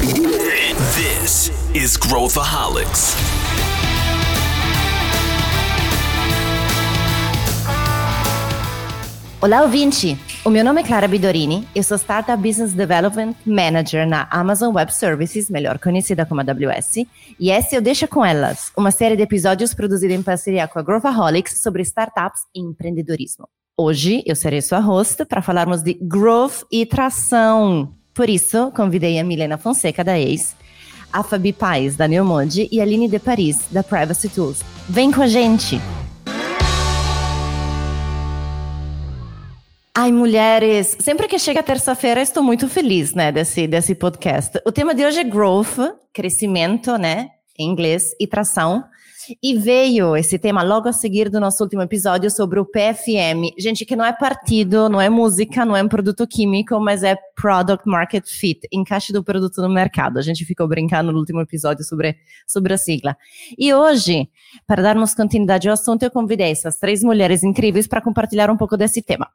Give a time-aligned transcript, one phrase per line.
[0.00, 3.14] This is Growthaholics.
[9.42, 10.16] Olá, ouvinte!
[10.42, 14.90] O meu nome é Clara Bidorini, eu sou Startup Business Development Manager na Amazon Web
[14.94, 17.04] Services, melhor conhecida como AWS,
[17.38, 20.82] e essa eu Deixa Com Elas, uma série de episódios produzida em parceria com a
[20.82, 23.46] Growthaholics sobre startups e empreendedorismo.
[23.76, 27.99] Hoje eu serei sua host para falarmos de growth e tração.
[28.14, 30.54] Por isso, convidei a Milena Fonseca da ACE,
[31.12, 34.62] a Fabi Paz da Neomode e a Aline de Paris da Privacy Tools.
[34.88, 35.80] Vem com a gente!
[39.92, 44.58] Ai, mulheres, sempre que chega terça-feira estou muito feliz, né, desse, desse podcast.
[44.64, 45.78] O tema de hoje é growth,
[46.12, 48.84] crescimento, né, em inglês, e tração.
[49.42, 53.54] E veio esse tema logo a seguir do nosso último episódio sobre o PFM.
[53.58, 57.16] Gente, que não é partido, não é música, não é um produto químico, mas é
[57.34, 60.18] Product Market Fit, encaixe do produto no mercado.
[60.18, 62.16] A gente ficou brincando no último episódio sobre,
[62.46, 63.16] sobre a sigla.
[63.58, 64.28] E hoje,
[64.66, 68.76] para darmos continuidade ao assunto, eu convidei essas três mulheres incríveis para compartilhar um pouco
[68.76, 69.28] desse tema.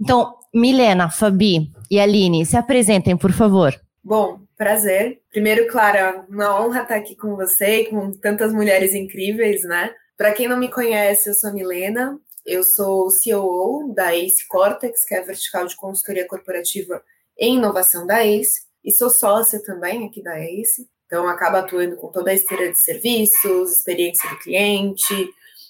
[0.00, 3.74] Então, Milena, Fabi e Aline, se apresentem, por favor.
[4.02, 5.22] Bom, prazer.
[5.30, 9.94] Primeiro, Clara, uma honra estar aqui com você e com tantas mulheres incríveis, né?
[10.16, 15.04] Para quem não me conhece, eu sou a Milena, eu sou COO da ACE Cortex,
[15.04, 17.02] que é a vertical de consultoria corporativa
[17.38, 22.08] em inovação da ACE, e sou sócia também aqui da ACE, então acaba atuando com
[22.08, 25.14] toda a esteira de serviços, experiência do cliente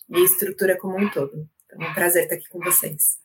[0.09, 1.47] e estrutura como um todo.
[1.66, 3.19] Então é um prazer estar aqui com vocês.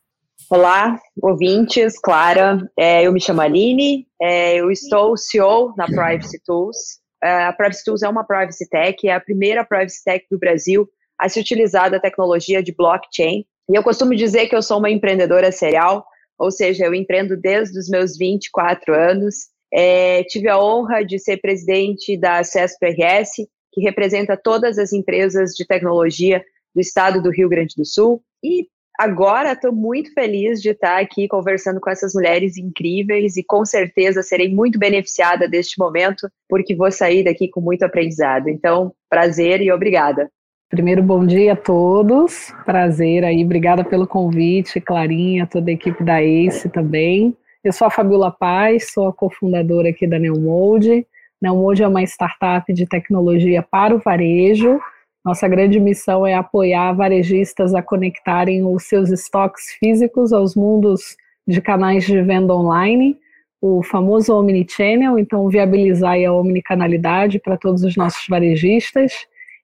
[0.49, 6.77] Olá, ouvintes, Clara, é, eu me chamo Aline, é, eu estou CEO na Privacy Tools.
[7.23, 10.88] É, a Privacy Tools é uma Privacy Tech, é a primeira Privacy Tech do Brasil
[11.17, 13.45] a se utilizar da tecnologia de blockchain.
[13.69, 16.05] E eu costumo dizer que eu sou uma empreendedora serial,
[16.38, 19.47] ou seja, eu empreendo desde os meus 24 anos.
[19.73, 25.52] É, tive a honra de ser presidente da CESP RS, que representa todas as empresas
[25.52, 26.44] de tecnologia
[26.75, 28.22] do estado do Rio Grande do Sul.
[28.44, 33.65] E Agora estou muito feliz de estar aqui conversando com essas mulheres incríveis e com
[33.65, 38.49] certeza serei muito beneficiada deste momento, porque vou sair daqui com muito aprendizado.
[38.49, 40.29] Então, prazer e obrigada.
[40.69, 42.53] Primeiro, bom dia a todos.
[42.65, 47.35] Prazer aí, obrigada pelo convite, Clarinha, toda a equipe da ACE também.
[47.63, 51.05] Eu sou a Fabiola Paz, sou a cofundadora aqui da Neomode.
[51.41, 54.79] Neomode é uma startup de tecnologia para o varejo,
[55.23, 61.16] nossa grande missão é apoiar varejistas a conectarem os seus estoques físicos aos mundos
[61.47, 63.17] de canais de venda online,
[63.61, 69.13] o famoso omnichannel, então viabilizar a omnicanalidade para todos os nossos varejistas.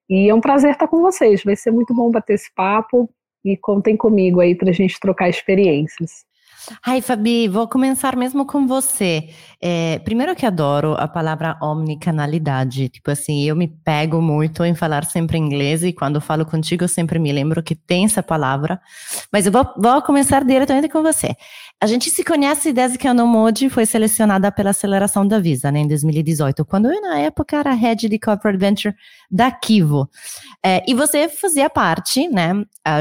[0.09, 3.09] E é um prazer estar com vocês, vai ser muito bom bater esse papo
[3.43, 6.25] e contem comigo aí para a gente trocar experiências.
[6.85, 9.29] Ai, Fabi, vou começar mesmo com você.
[9.61, 12.89] É, primeiro que adoro a palavra omnicanalidade.
[12.89, 16.87] Tipo assim, eu me pego muito em falar sempre inglês e quando falo contigo eu
[16.87, 18.79] sempre me lembro que tem essa palavra.
[19.31, 21.35] Mas eu vou, vou começar diretamente com você.
[21.81, 25.79] A gente se conhece desde que a Nomode foi selecionada pela aceleração da Visa, né,
[25.79, 28.95] em 2018, quando eu, na época, era head de corporate venture
[29.31, 30.09] da Kivo.
[30.61, 32.51] É, e você fazia parte, né,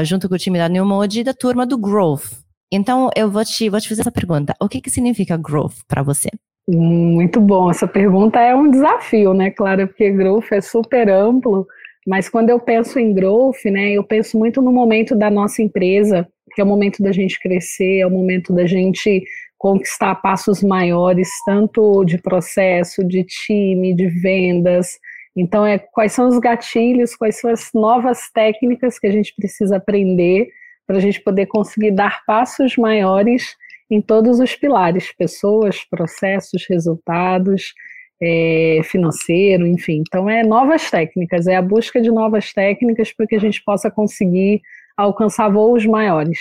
[0.03, 2.38] junto com o time da Nomode, da turma do Growth,
[2.71, 4.53] então, eu vou te, vou te fazer essa pergunta.
[4.61, 6.29] O que, que significa growth para você?
[6.67, 7.71] Muito bom.
[7.71, 9.87] Essa pergunta é um desafio, né, Clara?
[9.87, 11.65] Porque growth é super amplo,
[12.05, 16.27] mas quando eu penso em growth, né, eu penso muito no momento da nossa empresa,
[16.53, 19.23] que é o momento da gente crescer, é o momento da gente
[19.57, 24.99] conquistar passos maiores, tanto de processo, de time, de vendas.
[25.35, 29.77] Então, é quais são os gatilhos, quais são as novas técnicas que a gente precisa
[29.77, 30.49] aprender
[30.89, 33.55] para a gente poder conseguir dar passos maiores
[33.91, 37.75] em todos os pilares: pessoas, processos, resultados,
[38.19, 40.01] é, financeiro, enfim.
[40.01, 43.91] Então, é novas técnicas, é a busca de novas técnicas para que a gente possa
[43.91, 44.63] conseguir
[44.97, 46.39] alcançar voos maiores.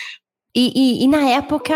[0.56, 1.74] E, e, e, na época,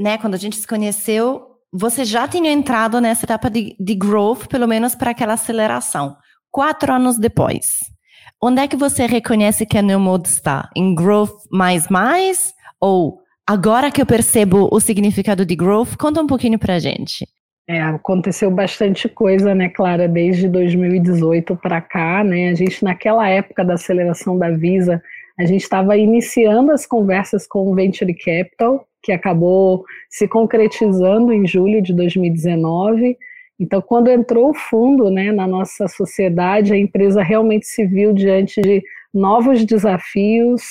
[0.00, 4.46] né, quando a gente se conheceu, você já tinha entrado nessa etapa de, de growth,
[4.48, 6.16] pelo menos para aquela aceleração.
[6.50, 7.94] Quatro anos depois.
[8.42, 10.68] Onde é que você reconhece que a New Mode está?
[10.76, 12.52] Em growth mais mais?
[12.78, 17.26] Ou agora que eu percebo o significado de growth, conta um pouquinho pra gente.
[17.68, 22.50] É, aconteceu bastante coisa, né, Clara, desde 2018 para cá, né?
[22.50, 25.02] A gente naquela época da aceleração da Visa,
[25.38, 31.46] a gente estava iniciando as conversas com o Venture Capital, que acabou se concretizando em
[31.46, 33.16] julho de 2019.
[33.58, 38.60] Então, quando entrou o fundo né, na nossa sociedade, a empresa realmente se viu diante
[38.60, 38.82] de
[39.12, 40.62] novos desafios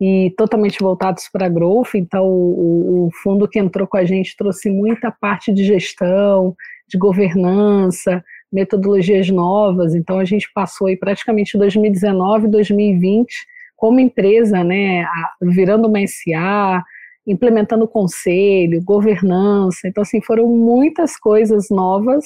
[0.00, 1.94] e totalmente voltados para growth.
[1.94, 6.56] Então, o, o, fundo que entrou com a gente trouxe muita parte de gestão,
[6.88, 8.22] de governança,
[8.52, 9.94] metodologias novas.
[9.94, 13.32] Então, a gente passou aí praticamente 2019, 2020
[13.76, 15.04] como empresa, né,
[15.42, 16.82] virando uma SA,
[17.26, 19.88] implementando conselho, governança.
[19.88, 22.24] Então, assim, foram muitas coisas novas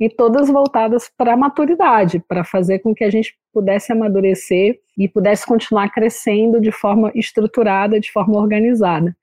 [0.00, 5.08] e todas voltadas para a maturidade, para fazer com que a gente pudesse amadurecer e
[5.08, 9.14] pudesse continuar crescendo de forma estruturada, de forma organizada.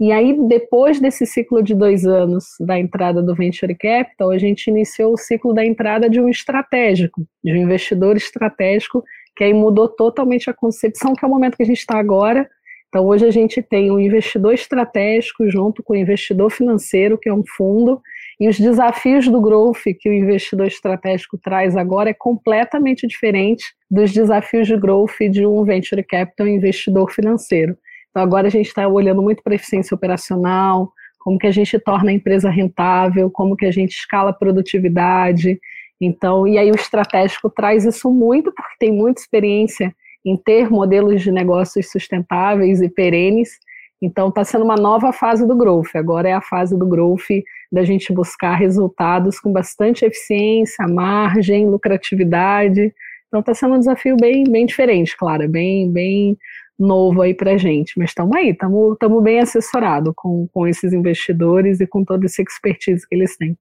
[0.00, 4.66] E aí, depois desse ciclo de dois anos da entrada do Venture Capital, a gente
[4.68, 9.04] iniciou o ciclo da entrada de um estratégico, de um investidor estratégico,
[9.36, 12.48] que aí mudou totalmente a concepção, que é o momento que a gente está agora.
[12.92, 17.32] Então, hoje a gente tem um investidor estratégico junto com o investidor financeiro, que é
[17.32, 18.02] um fundo,
[18.38, 24.12] e os desafios do growth que o investidor estratégico traz agora é completamente diferente dos
[24.12, 27.78] desafios de growth de um venture capital investidor financeiro.
[28.10, 32.10] Então agora a gente está olhando muito para eficiência operacional, como que a gente torna
[32.10, 35.58] a empresa rentável, como que a gente escala a produtividade.
[35.98, 41.22] Então, e aí o estratégico traz isso muito, porque tem muita experiência em ter modelos
[41.22, 43.58] de negócios sustentáveis e perenes.
[44.00, 45.94] Então, está sendo uma nova fase do growth.
[45.94, 47.28] Agora é a fase do growth
[47.70, 52.92] da gente buscar resultados com bastante eficiência, margem, lucratividade.
[53.28, 56.36] Então, está sendo um desafio bem, bem diferente, claro, bem, bem
[56.78, 57.96] novo aí para gente.
[57.96, 63.06] Mas estamos aí, estamos bem assessorados com, com esses investidores e com toda essa expertise
[63.08, 63.56] que eles têm.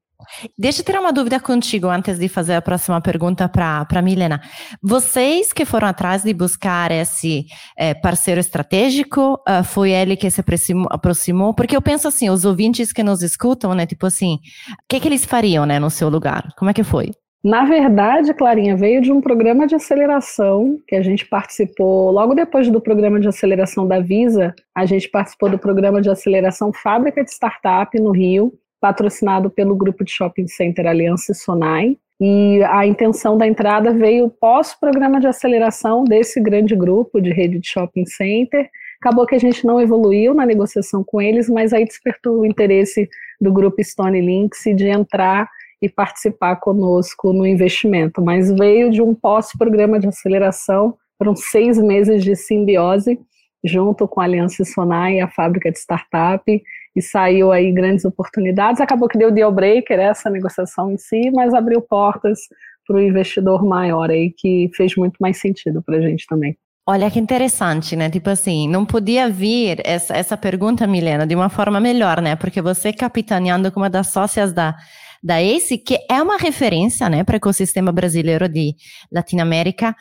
[0.57, 4.41] Deixa eu tirar uma dúvida contigo antes de fazer a próxima pergunta para Milena.
[4.81, 7.45] Vocês que foram atrás de buscar esse
[7.77, 10.43] é, parceiro estratégico, uh, foi ele que se
[10.89, 11.53] aproximou?
[11.53, 15.07] Porque eu penso assim, os ouvintes que nos escutam, né, tipo assim, o que, que
[15.07, 16.49] eles fariam, né, no seu lugar?
[16.57, 17.11] Como é que foi?
[17.43, 22.69] Na verdade, Clarinha, veio de um programa de aceleração que a gente participou logo depois
[22.69, 24.53] do programa de aceleração da Visa.
[24.75, 30.03] A gente participou do programa de aceleração Fábrica de Startup no Rio, patrocinado pelo grupo
[30.03, 31.97] de shopping center Aliança Sonai.
[32.19, 37.67] E a intenção da entrada veio pós-programa de aceleração desse grande grupo de rede de
[37.67, 38.69] shopping center.
[38.99, 43.09] Acabou que a gente não evoluiu na negociação com eles, mas aí despertou o interesse
[43.39, 45.49] do grupo Stone Links de entrar
[45.81, 52.23] e participar conosco no investimento, mas veio de um pós-programa de aceleração, foram seis meses
[52.23, 53.19] de simbiose,
[53.63, 56.63] junto com a Aliança Sonai e a fábrica de startup,
[56.95, 58.81] e saiu aí grandes oportunidades.
[58.81, 62.39] Acabou que deu deal breaker essa negociação em si, mas abriu portas
[62.85, 66.57] para o investidor maior aí, que fez muito mais sentido para a gente também.
[66.87, 68.09] Olha que interessante, né?
[68.09, 72.35] Tipo assim, não podia vir essa, essa pergunta, Milena, de uma forma melhor, né?
[72.35, 74.75] Porque você capitaneando como uma das sócias da
[75.23, 78.75] da ACE, que é uma referência né, para o ecossistema brasileiro de
[79.11, 79.95] Latinoamérica.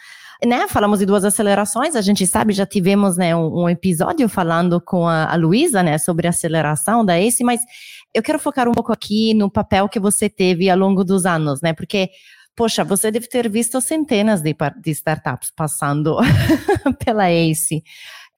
[0.45, 4.81] Né, falamos de duas acelerações, a gente sabe, já tivemos né, um, um episódio falando
[4.81, 7.61] com a, a Luísa né, sobre aceleração da ACE, mas
[8.15, 11.61] eu quero focar um pouco aqui no papel que você teve ao longo dos anos,
[11.61, 11.73] né?
[11.73, 12.11] Porque,
[12.57, 16.17] poxa, você deve ter visto centenas de, de startups passando
[17.05, 17.85] pela ACE.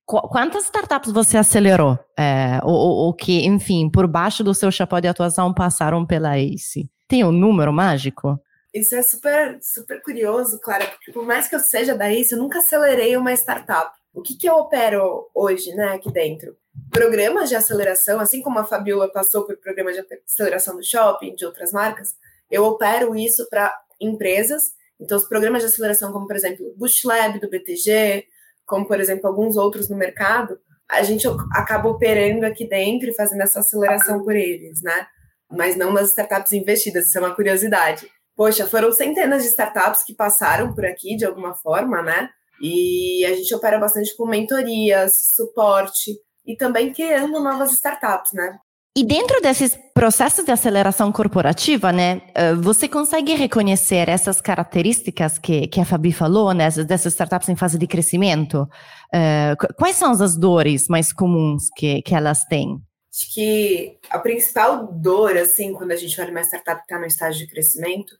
[0.04, 1.98] Quantas startups você acelerou?
[2.18, 6.90] É, ou, ou, que, enfim, por baixo do seu chapéu de atuação passaram pela ACE?
[7.08, 8.38] Tem um número mágico?
[8.74, 12.38] Isso é super, super curioso, Clara, porque por mais que eu seja da ACE, eu
[12.38, 13.94] nunca acelerei uma startup.
[14.14, 16.56] O que, que eu opero hoje, né, aqui dentro?
[16.90, 21.44] Programas de aceleração, assim como a Fabiola passou por programas de aceleração do shopping, de
[21.44, 22.14] outras marcas,
[22.50, 24.72] eu opero isso para empresas.
[24.98, 28.26] Então, os programas de aceleração, como por exemplo, o Bush Lab do BTG,
[28.64, 30.58] como por exemplo alguns outros no mercado,
[30.90, 35.06] a gente acaba operando aqui dentro e fazendo essa aceleração por eles, né?
[35.50, 38.06] Mas não nas startups investidas, isso é uma curiosidade.
[38.36, 42.28] Poxa, foram centenas de startups que passaram por aqui de alguma forma, né?
[42.60, 46.12] E a gente opera bastante com mentorias, suporte
[46.46, 48.58] e também criando novas startups, né?
[48.94, 55.66] E dentro desses processos de aceleração corporativa, né, eh, você consegue reconhecer essas características que,
[55.66, 58.68] que a Fabi falou, né, dessas startups em fase de crescimento?
[59.14, 62.82] Uh, quais são as dores mais comuns que, que elas têm?
[63.10, 67.06] Acho que a principal dor, assim, quando a gente olha uma startup que está no
[67.06, 68.14] estágio de crescimento,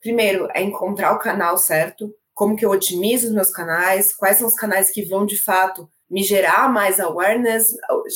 [0.00, 4.46] primeiro é encontrar o canal certo, como que eu otimizo os meus canais, quais são
[4.46, 7.66] os canais que vão de fato me gerar mais awareness,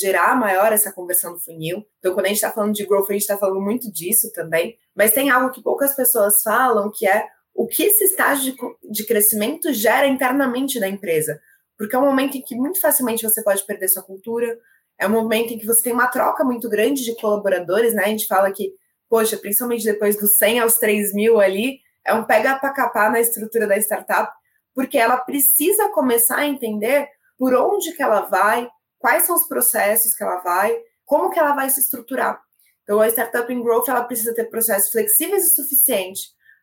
[0.00, 1.84] gerar maior essa conversão do funil.
[1.98, 4.76] Então, quando a gente está falando de growth, a gente está falando muito disso também.
[4.94, 8.58] Mas tem algo que poucas pessoas falam, que é o que esse estágio de,
[8.90, 11.40] de crescimento gera internamente da empresa.
[11.76, 14.56] Porque é um momento em que muito facilmente você pode perder sua cultura,
[14.98, 18.04] é um momento em que você tem uma troca muito grande de colaboradores, né?
[18.04, 18.72] A gente fala que,
[19.10, 23.20] poxa, principalmente depois dos 100 aos 3 mil ali, é um pega para capar na
[23.20, 24.32] estrutura da startup,
[24.72, 30.14] porque ela precisa começar a entender por onde que ela vai, quais são os processos
[30.14, 32.40] que ela vai, como que ela vai se estruturar.
[32.84, 36.22] Então, a Startup in Growth ela precisa ter processos flexíveis o suficiente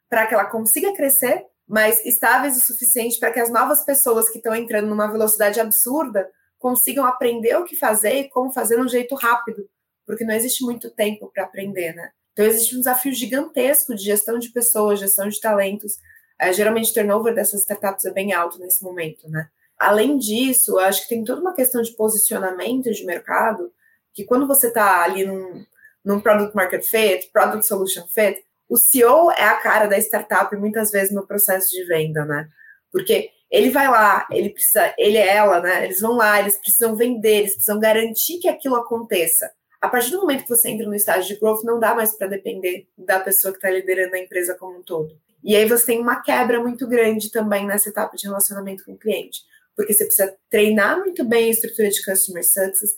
[0.09, 4.37] para que ela consiga crescer, mas estáveis o suficiente para que as novas pessoas que
[4.37, 8.87] estão entrando numa velocidade absurda consigam aprender o que fazer e como fazer de um
[8.87, 9.69] jeito rápido,
[10.05, 12.11] porque não existe muito tempo para aprender, né?
[12.37, 15.97] Então existe um desafio gigantesco de gestão de pessoas, gestão de talentos.
[16.39, 19.49] É, geralmente o turnover dessas startups é bem alto nesse momento, né?
[19.75, 23.73] Além disso, acho que tem toda uma questão de posicionamento de mercado,
[24.13, 25.65] que quando você está ali num,
[26.05, 30.91] num Product Market Fit, Product Solution Fit, o CEO é a cara da startup muitas
[30.91, 32.47] vezes no processo de venda, né?
[32.91, 35.85] Porque ele vai lá, ele precisa, ele é ela, né?
[35.85, 39.49] Eles vão lá, eles precisam vender, eles precisam garantir que aquilo aconteça.
[39.79, 42.27] A partir do momento que você entra no estágio de growth, não dá mais para
[42.27, 45.15] depender da pessoa que está liderando a empresa como um todo.
[45.43, 48.97] E aí você tem uma quebra muito grande também nessa etapa de relacionamento com o
[48.97, 49.41] cliente,
[49.75, 52.93] porque você precisa treinar muito bem a estrutura de customer success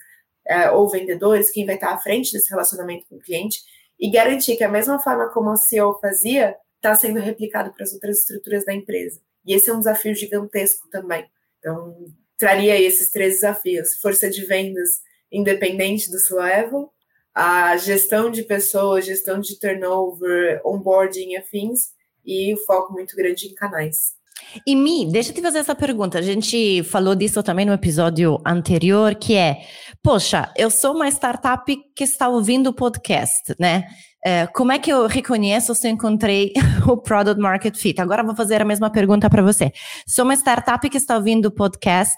[0.48, 3.62] é, ou vendedores, quem vai estar à frente desse relacionamento com o cliente,
[4.00, 7.94] e garantir que a mesma forma como o CEO fazia está sendo replicado para as
[7.94, 9.20] outras estruturas da empresa.
[9.46, 11.30] E esse é um desafio gigantesco também.
[11.60, 12.06] Então,
[12.38, 16.92] traria esses três desafios: força de vendas independente do seu level,
[17.34, 21.92] a gestão de pessoas, gestão de turnover, onboarding e afins,
[22.26, 24.20] e o foco muito grande em canais.
[24.66, 26.18] E Mi, deixa eu te fazer essa pergunta.
[26.18, 29.62] A gente falou disso também no episódio anterior, que é,
[30.02, 33.86] poxa, eu sou uma startup que está ouvindo o podcast, né?
[34.26, 36.54] É, como é que eu reconheço se eu encontrei
[36.88, 38.02] o Product Market Fit?
[38.02, 39.72] Agora vou fazer a mesma pergunta para você.
[40.08, 42.18] Sou uma startup que está ouvindo o podcast.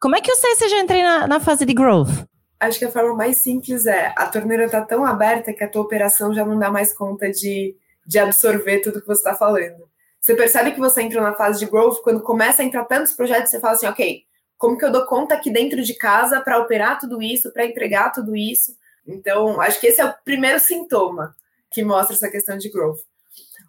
[0.00, 2.24] Como é que eu sei se já entrei na, na fase de growth?
[2.58, 5.82] Acho que a forma mais simples é a torneira está tão aberta que a tua
[5.82, 9.88] operação já não dá mais conta de, de absorver tudo que você está falando.
[10.20, 13.50] Você percebe que você entrou na fase de growth quando começa a entrar tantos projetos,
[13.50, 14.22] você fala assim, ok,
[14.56, 18.10] como que eu dou conta aqui dentro de casa para operar tudo isso, para entregar
[18.10, 18.74] tudo isso?
[19.06, 21.36] Então, acho que esse é o primeiro sintoma
[21.70, 23.00] que mostra essa questão de growth.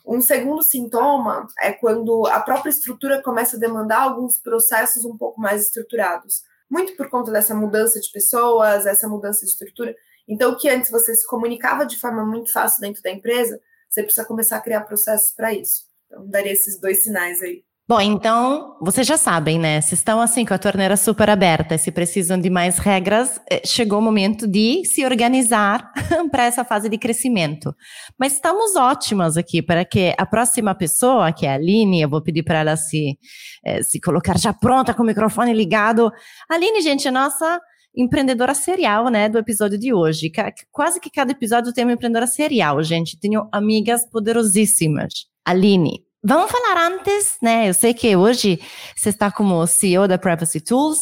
[0.06, 5.42] Um segundo sintoma é quando a própria estrutura começa a demandar alguns processos um pouco
[5.42, 6.44] mais estruturados.
[6.70, 9.96] Muito por conta dessa mudança de pessoas, essa mudança de estrutura.
[10.28, 14.04] Então, o que antes você se comunicava de forma muito fácil dentro da empresa, você
[14.04, 15.86] precisa começar a criar processos para isso.
[16.08, 17.64] Então, daria esses dois sinais aí.
[17.88, 19.80] Bom, então, vocês já sabem, né?
[19.80, 24.00] Se estão assim com a torneira super aberta, se precisam de mais regras, eh, chegou
[24.00, 25.92] o momento de se organizar
[26.32, 27.76] para essa fase de crescimento.
[28.18, 32.24] Mas estamos ótimas aqui para que a próxima pessoa, que é a Aline, eu vou
[32.24, 33.20] pedir para ela se,
[33.64, 36.12] eh, se colocar já pronta com o microfone ligado.
[36.50, 37.62] Aline, gente, é nossa
[37.96, 40.32] empreendedora serial, né, do episódio de hoje.
[40.72, 43.20] Quase que cada episódio tem uma empreendedora serial, gente.
[43.20, 45.28] Tenho amigas poderosíssimas.
[45.46, 47.70] Aline, vamos falar antes, né?
[47.70, 48.60] Eu sei que hoje
[48.96, 51.00] você está como CEO da Privacy Tools,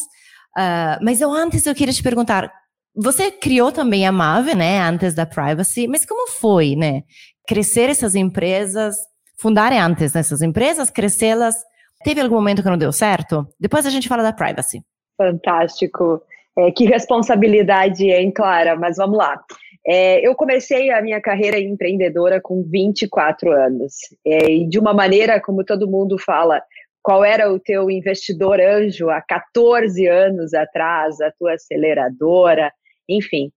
[0.58, 2.52] uh, mas eu antes eu queria te perguntar,
[2.96, 7.04] você criou também a Mave, né, antes da Privacy, mas como foi, né?
[7.48, 8.96] Crescer essas empresas,
[9.40, 11.56] fundarem antes nessas empresas, crescê-las,
[12.04, 13.48] teve algum momento que não deu certo?
[13.60, 14.84] Depois a gente fala da Privacy.
[15.18, 16.22] Fantástico.
[16.58, 18.76] É, que responsabilidade, hein, Clara?
[18.76, 19.42] Mas vamos lá.
[19.86, 23.94] É, eu comecei a minha carreira empreendedora com 24 anos.
[24.26, 26.62] É, e de uma maneira, como todo mundo fala,
[27.02, 32.72] qual era o teu investidor anjo há 14 anos atrás, a tua aceleradora,
[33.10, 33.52] enfim.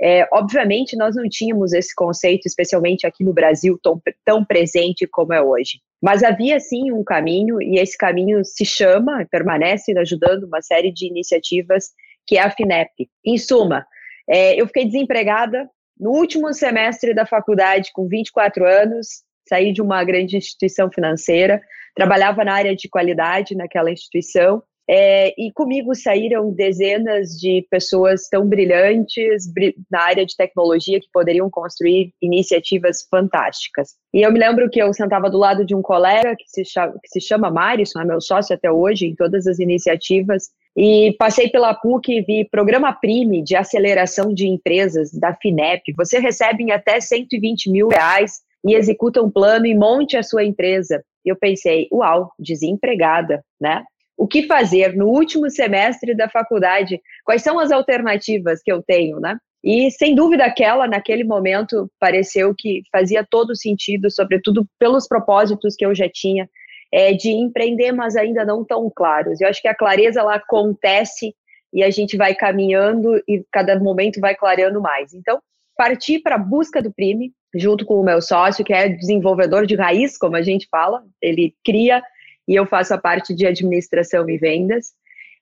[0.00, 5.32] É, obviamente, nós não tínhamos esse conceito, especialmente aqui no Brasil, tão, tão presente como
[5.32, 5.80] é hoje.
[6.00, 11.06] Mas havia sim um caminho, e esse caminho se chama, permanece ajudando uma série de
[11.06, 11.90] iniciativas,
[12.26, 13.08] que é a FINEP.
[13.24, 13.84] Em suma,
[14.28, 15.68] é, eu fiquei desempregada
[15.98, 21.60] no último semestre da faculdade, com 24 anos, saí de uma grande instituição financeira,
[21.94, 28.48] trabalhava na área de qualidade naquela instituição, é, e comigo saíram dezenas de pessoas tão
[28.48, 29.44] brilhantes
[29.90, 33.96] na área de tecnologia que poderiam construir iniciativas fantásticas.
[34.14, 36.94] E eu me lembro que eu sentava do lado de um colega que se chama,
[37.02, 40.48] que se chama Marison, é meu sócio até hoje em todas as iniciativas,
[40.80, 45.92] e passei pela PUC e vi programa PRIME de aceleração de empresas da FINEP.
[45.96, 50.44] Você recebe em até 120 mil reais e executa um plano e monte a sua
[50.44, 51.02] empresa.
[51.26, 53.82] E eu pensei, uau, desempregada, né?
[54.16, 57.00] O que fazer no último semestre da faculdade?
[57.24, 59.36] Quais são as alternativas que eu tenho, né?
[59.64, 65.84] E sem dúvida aquela, naquele momento, pareceu que fazia todo sentido, sobretudo pelos propósitos que
[65.84, 66.48] eu já tinha
[66.92, 69.40] é, de empreender, mas ainda não tão claros.
[69.40, 71.34] Eu acho que a clareza ela acontece
[71.72, 75.12] e a gente vai caminhando e cada momento vai clareando mais.
[75.12, 75.40] Então,
[75.76, 79.76] partir para a busca do Prime, junto com o meu sócio, que é desenvolvedor de
[79.76, 82.02] raiz, como a gente fala, ele cria
[82.46, 84.92] e eu faço a parte de administração e vendas.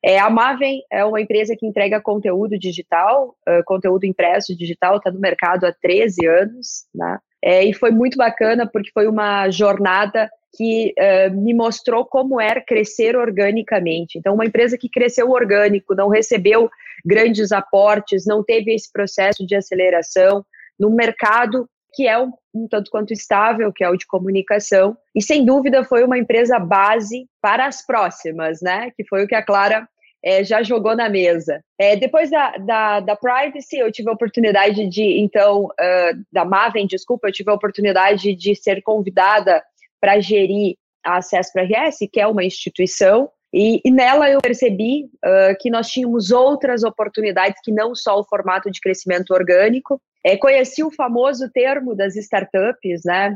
[0.05, 5.11] É, a Maven é uma empresa que entrega conteúdo digital, uh, conteúdo impresso digital, está
[5.11, 7.19] no mercado há 13 anos, né?
[7.43, 12.63] É, e foi muito bacana porque foi uma jornada que uh, me mostrou como era
[12.63, 14.19] crescer organicamente.
[14.19, 16.71] Então, uma empresa que cresceu orgânico, não recebeu
[17.05, 20.45] grandes aportes, não teve esse processo de aceleração
[20.79, 25.23] no mercado que é um, um, tanto quanto estável, que é o de comunicação, e
[25.23, 28.91] sem dúvida foi uma empresa base para as próximas, né?
[28.95, 29.89] Que foi o que a Clara
[30.23, 31.63] é, já jogou na mesa.
[31.79, 36.87] É, depois da, da, da, Privacy, eu tive a oportunidade de, então, uh, da Maven,
[36.87, 39.63] desculpa, eu tive a oportunidade de ser convidada
[40.01, 45.05] para gerir a Acesso para RS, que é uma instituição, e, e nela eu percebi
[45.05, 49.99] uh, que nós tínhamos outras oportunidades que não só o formato de crescimento orgânico.
[50.25, 53.35] É, conheci o famoso termo das startups, né?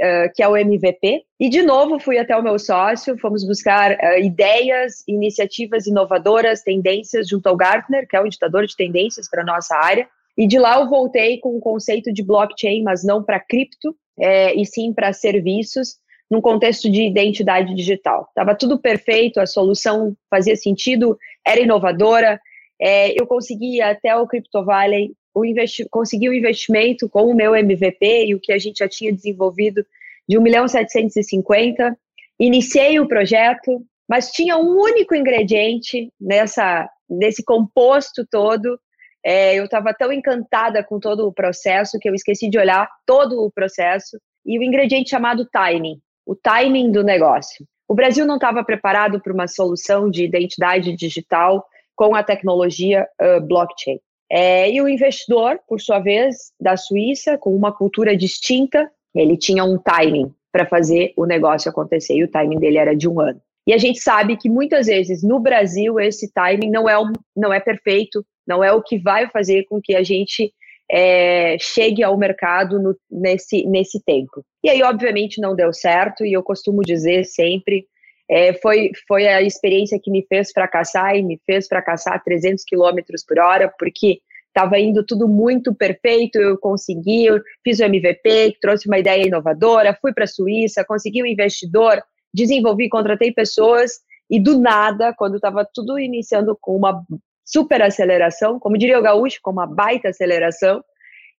[0.00, 1.22] Uh, que é o MVP.
[1.38, 7.28] E, de novo, fui até o meu sócio, fomos buscar uh, ideias, iniciativas inovadoras, tendências
[7.28, 10.08] junto ao Gartner, que é o ditador de tendências para nossa área.
[10.36, 14.54] E de lá eu voltei com o conceito de blockchain, mas não para cripto, é,
[14.54, 15.96] e sim para serviços,
[16.32, 18.24] num contexto de identidade digital.
[18.30, 22.40] Estava tudo perfeito, a solução fazia sentido, era inovadora.
[22.80, 25.42] É, eu consegui até o Crypto Valley o
[25.90, 29.12] consegui o um investimento com o meu MVP e o que a gente já tinha
[29.12, 29.84] desenvolvido
[30.26, 31.94] de 1 milhão 750.
[32.40, 38.80] Iniciei o projeto, mas tinha um único ingrediente nessa, nesse composto todo.
[39.22, 43.44] É, eu estava tão encantada com todo o processo que eu esqueci de olhar todo
[43.44, 47.66] o processo e o ingrediente chamado timing o timing do negócio.
[47.88, 53.40] O Brasil não estava preparado para uma solução de identidade digital com a tecnologia uh,
[53.40, 53.98] blockchain.
[54.30, 59.62] É, e o investidor, por sua vez, da Suíça, com uma cultura distinta, ele tinha
[59.62, 63.40] um timing para fazer o negócio acontecer, e o timing dele era de um ano.
[63.66, 66.94] E a gente sabe que muitas vezes no Brasil esse timing não é,
[67.36, 70.52] não é perfeito, não é o que vai fazer com que a gente
[70.92, 74.44] é, chegue ao mercado no, nesse, nesse tempo.
[74.62, 77.86] E aí, obviamente, não deu certo, e eu costumo dizer sempre,
[78.30, 82.62] é, foi, foi a experiência que me fez fracassar, e me fez fracassar a 300
[82.64, 88.58] km por hora, porque estava indo tudo muito perfeito, eu consegui, eu fiz o MVP,
[88.60, 92.02] trouxe uma ideia inovadora, fui para a Suíça, consegui um investidor,
[92.34, 93.92] desenvolvi, contratei pessoas,
[94.28, 97.02] e do nada, quando estava tudo iniciando com uma
[97.44, 100.82] super aceleração, como diria o Gaúcho, com uma baita aceleração.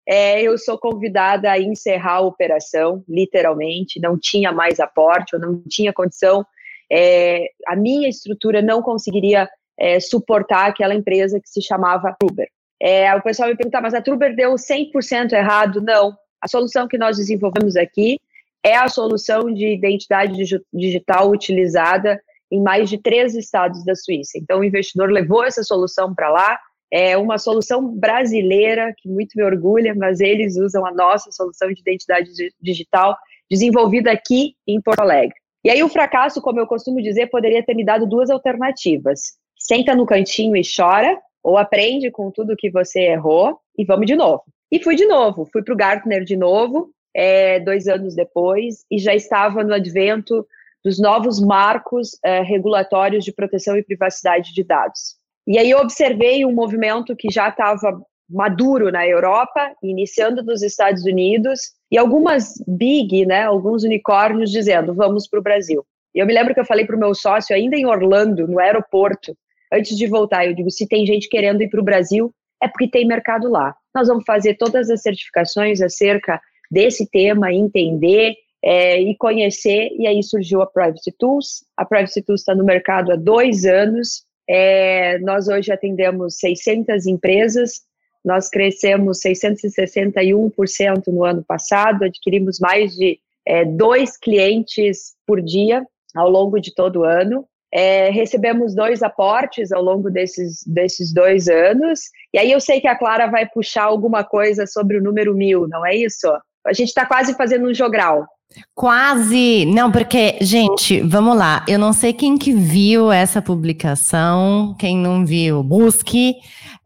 [0.07, 5.63] É, eu sou convidada a encerrar a operação, literalmente, não tinha mais aporte, eu não
[5.67, 6.45] tinha condição,
[6.91, 12.47] é, a minha estrutura não conseguiria é, suportar aquela empresa que se chamava Truber.
[12.81, 15.81] É, o pessoal me pergunta, mas a Truber deu 100% errado?
[15.81, 18.19] Não, a solução que nós desenvolvemos aqui
[18.61, 20.33] é a solução de identidade
[20.73, 22.21] digital utilizada
[22.53, 24.37] em mais de três estados da Suíça.
[24.37, 26.59] Então, o investidor levou essa solução para lá.
[26.91, 31.81] É uma solução brasileira, que muito me orgulha, mas eles usam a nossa solução de
[31.81, 32.29] identidade
[32.61, 33.17] digital,
[33.49, 35.33] desenvolvida aqui em Porto Alegre.
[35.65, 39.95] E aí, o fracasso, como eu costumo dizer, poderia ter me dado duas alternativas: senta
[39.95, 44.43] no cantinho e chora, ou aprende com tudo que você errou e vamos de novo.
[44.71, 48.99] E fui de novo, fui para o Gartner de novo, é, dois anos depois, e
[48.99, 50.45] já estava no advento
[50.83, 55.15] dos novos marcos eh, regulatórios de proteção e privacidade de dados.
[55.47, 61.03] E aí eu observei um movimento que já estava maduro na Europa, iniciando nos Estados
[61.03, 61.59] Unidos,
[61.91, 65.85] e algumas big, né, alguns unicórnios dizendo, vamos para o Brasil.
[66.15, 68.59] E eu me lembro que eu falei para o meu sócio, ainda em Orlando, no
[68.59, 69.35] aeroporto,
[69.71, 72.87] antes de voltar, eu digo, se tem gente querendo ir para o Brasil, é porque
[72.87, 73.75] tem mercado lá.
[73.93, 76.39] Nós vamos fazer todas as certificações acerca
[76.71, 81.65] desse tema, entender, é, e conhecer, e aí surgiu a Privacy Tools.
[81.75, 87.81] A Privacy Tools está no mercado há dois anos, é, nós hoje atendemos 600 empresas,
[88.23, 96.29] nós crescemos 661% no ano passado, adquirimos mais de é, dois clientes por dia ao
[96.29, 97.45] longo de todo o ano.
[97.75, 102.87] É, recebemos dois aportes ao longo desses, desses dois anos, e aí eu sei que
[102.87, 106.27] a Clara vai puxar alguma coisa sobre o número mil, não é isso?
[106.65, 108.27] A gente está quase fazendo um jogral.
[108.75, 109.65] Quase!
[109.65, 111.63] Não, porque, gente, vamos lá.
[111.67, 116.35] Eu não sei quem que viu essa publicação, quem não viu, busque.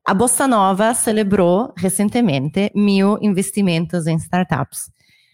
[0.05, 4.89] A Bossa Nova celebrou recentemente mil investimentos em startups.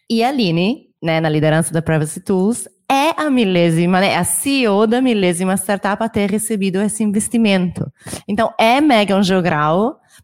[0.10, 4.86] E a Aline, né, na liderança da Privacy Tools, é a milésima, né, a CEO
[4.86, 7.92] da milésima startup a ter recebido esse investimento.
[8.28, 9.24] Então, é mega um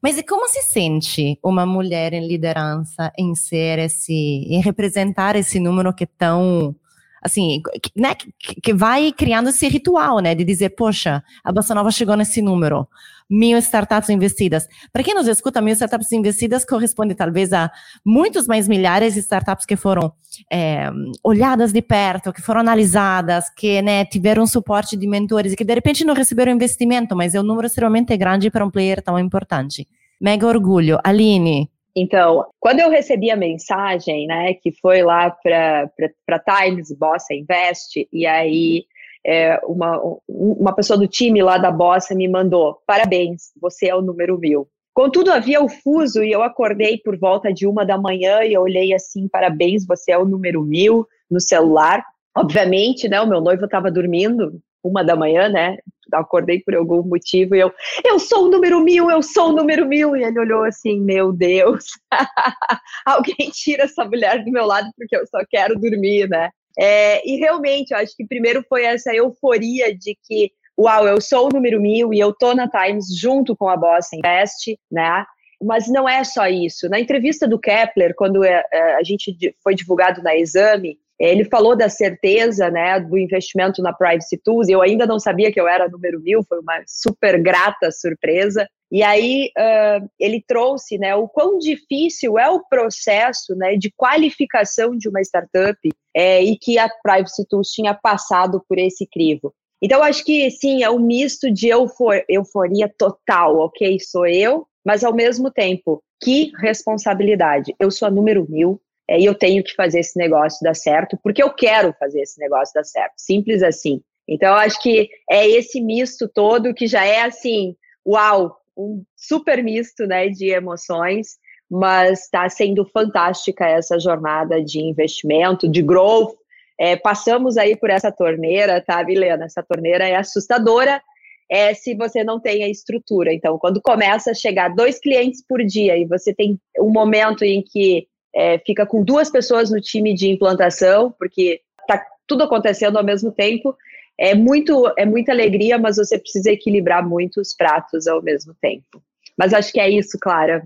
[0.01, 5.59] mas e como se sente uma mulher em liderança em ser esse, em representar esse
[5.59, 6.75] número que é tão
[7.21, 7.61] assim,
[7.95, 8.15] né,
[8.61, 12.87] que vai criando esse ritual, né, de dizer, poxa, a Bossa Nova chegou nesse número,
[13.29, 14.67] mil startups investidas.
[14.91, 17.71] Para quem nos escuta, mil startups investidas corresponde talvez a
[18.03, 20.11] muitos mais milhares de startups que foram
[20.51, 20.89] é,
[21.23, 25.73] olhadas de perto, que foram analisadas, que né, tiveram suporte de mentores e que de
[25.73, 29.87] repente não receberam investimento, mas é um número extremamente grande para um player tão importante.
[30.19, 30.99] Mega orgulho.
[31.03, 38.07] Aline, então, quando eu recebi a mensagem, né, que foi lá para Times, Bossa Invest,
[38.11, 38.85] e aí
[39.25, 44.01] é, uma, uma pessoa do time lá da Bossa me mandou: parabéns, você é o
[44.01, 44.67] número mil.
[44.93, 48.61] Contudo, havia o fuso e eu acordei por volta de uma da manhã e eu
[48.61, 52.03] olhei assim: parabéns, você é o número mil no celular.
[52.35, 55.77] Obviamente, né, o meu noivo estava dormindo, uma da manhã, né?
[56.13, 57.71] Acordei por algum motivo e eu,
[58.03, 60.15] eu sou o número mil, eu sou o número mil.
[60.15, 61.85] E ele olhou assim, meu Deus,
[63.05, 66.49] alguém tira essa mulher do meu lado porque eu só quero dormir, né?
[66.77, 71.47] É, e realmente, eu acho que primeiro foi essa euforia de que, uau, eu sou
[71.47, 75.25] o número mil e eu tô na Times junto com a Bossa Invest, né?
[75.61, 76.87] Mas não é só isso.
[76.87, 81.75] Na entrevista do Kepler, quando é, é, a gente foi divulgado na Exame, ele falou
[81.75, 85.89] da certeza né, do investimento na Privacy Tools, eu ainda não sabia que eu era
[85.89, 88.65] número mil, foi uma super grata surpresa.
[88.91, 94.97] E aí uh, ele trouxe né, o quão difícil é o processo né, de qualificação
[94.97, 95.77] de uma startup
[96.15, 99.53] é, e que a Privacy Tools tinha passado por esse crivo.
[99.81, 103.97] Então, acho que sim, é um misto de eufor euforia total, ok?
[103.99, 107.73] Sou eu, mas ao mesmo tempo, que responsabilidade.
[107.79, 111.17] Eu sou a número mil, é, e eu tenho que fazer esse negócio dar certo,
[111.23, 113.13] porque eu quero fazer esse negócio dar certo.
[113.17, 114.03] Simples assim.
[114.27, 117.75] Então, acho que é esse misto todo que já é assim,
[118.07, 125.67] uau, um super misto né, de emoções, mas está sendo fantástica essa jornada de investimento,
[125.67, 126.35] de growth.
[126.79, 129.45] É, passamos aí por essa torneira, tá, Milena?
[129.45, 131.01] Essa torneira é assustadora
[131.49, 133.33] é, se você não tem a estrutura.
[133.33, 137.63] Então, quando começa a chegar dois clientes por dia e você tem um momento em
[137.63, 143.03] que é, fica com duas pessoas no time de implantação, porque está tudo acontecendo ao
[143.03, 143.75] mesmo tempo.
[144.17, 149.01] É, muito, é muita alegria, mas você precisa equilibrar muitos pratos ao mesmo tempo.
[149.37, 150.63] Mas acho que é isso, Clara.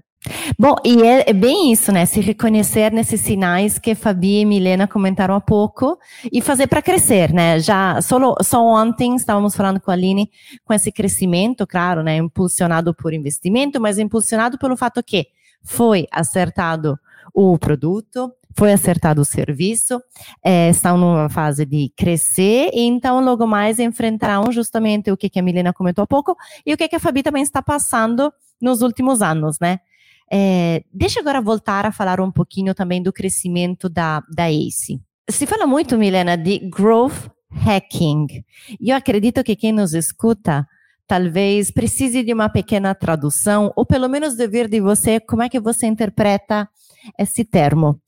[0.58, 2.06] Bom, e é, é, bem isso, né?
[2.06, 6.00] Se reconhecer nesses sinais que Fabi e Milena comentaram há pouco
[6.32, 7.60] e fazer para crescer, né?
[7.60, 10.32] Já só, só ontem estávamos falando com a Aline
[10.64, 12.16] com esse crescimento, claro, né?
[12.16, 15.28] Impulsionado por investimento, mas impulsionado pelo fato que
[15.62, 16.98] foi acertado
[17.34, 20.00] o produto, foi acertado o serviço,
[20.44, 25.40] é, estão numa fase de crescer, e então logo mais enfrentarão justamente o que, que
[25.40, 28.82] a Milena comentou há pouco e o que, que a Fabi também está passando nos
[28.82, 29.80] últimos anos, né?
[30.32, 35.02] É, deixa agora voltar a falar um pouquinho também do crescimento da, da ACE.
[35.30, 38.28] Se fala muito, Milena, de growth hacking.
[38.80, 40.66] Eu acredito que quem nos escuta
[41.06, 45.50] talvez precise de uma pequena tradução, ou pelo menos de ver de você como é
[45.50, 46.68] que você interpreta
[47.18, 48.00] esse termo.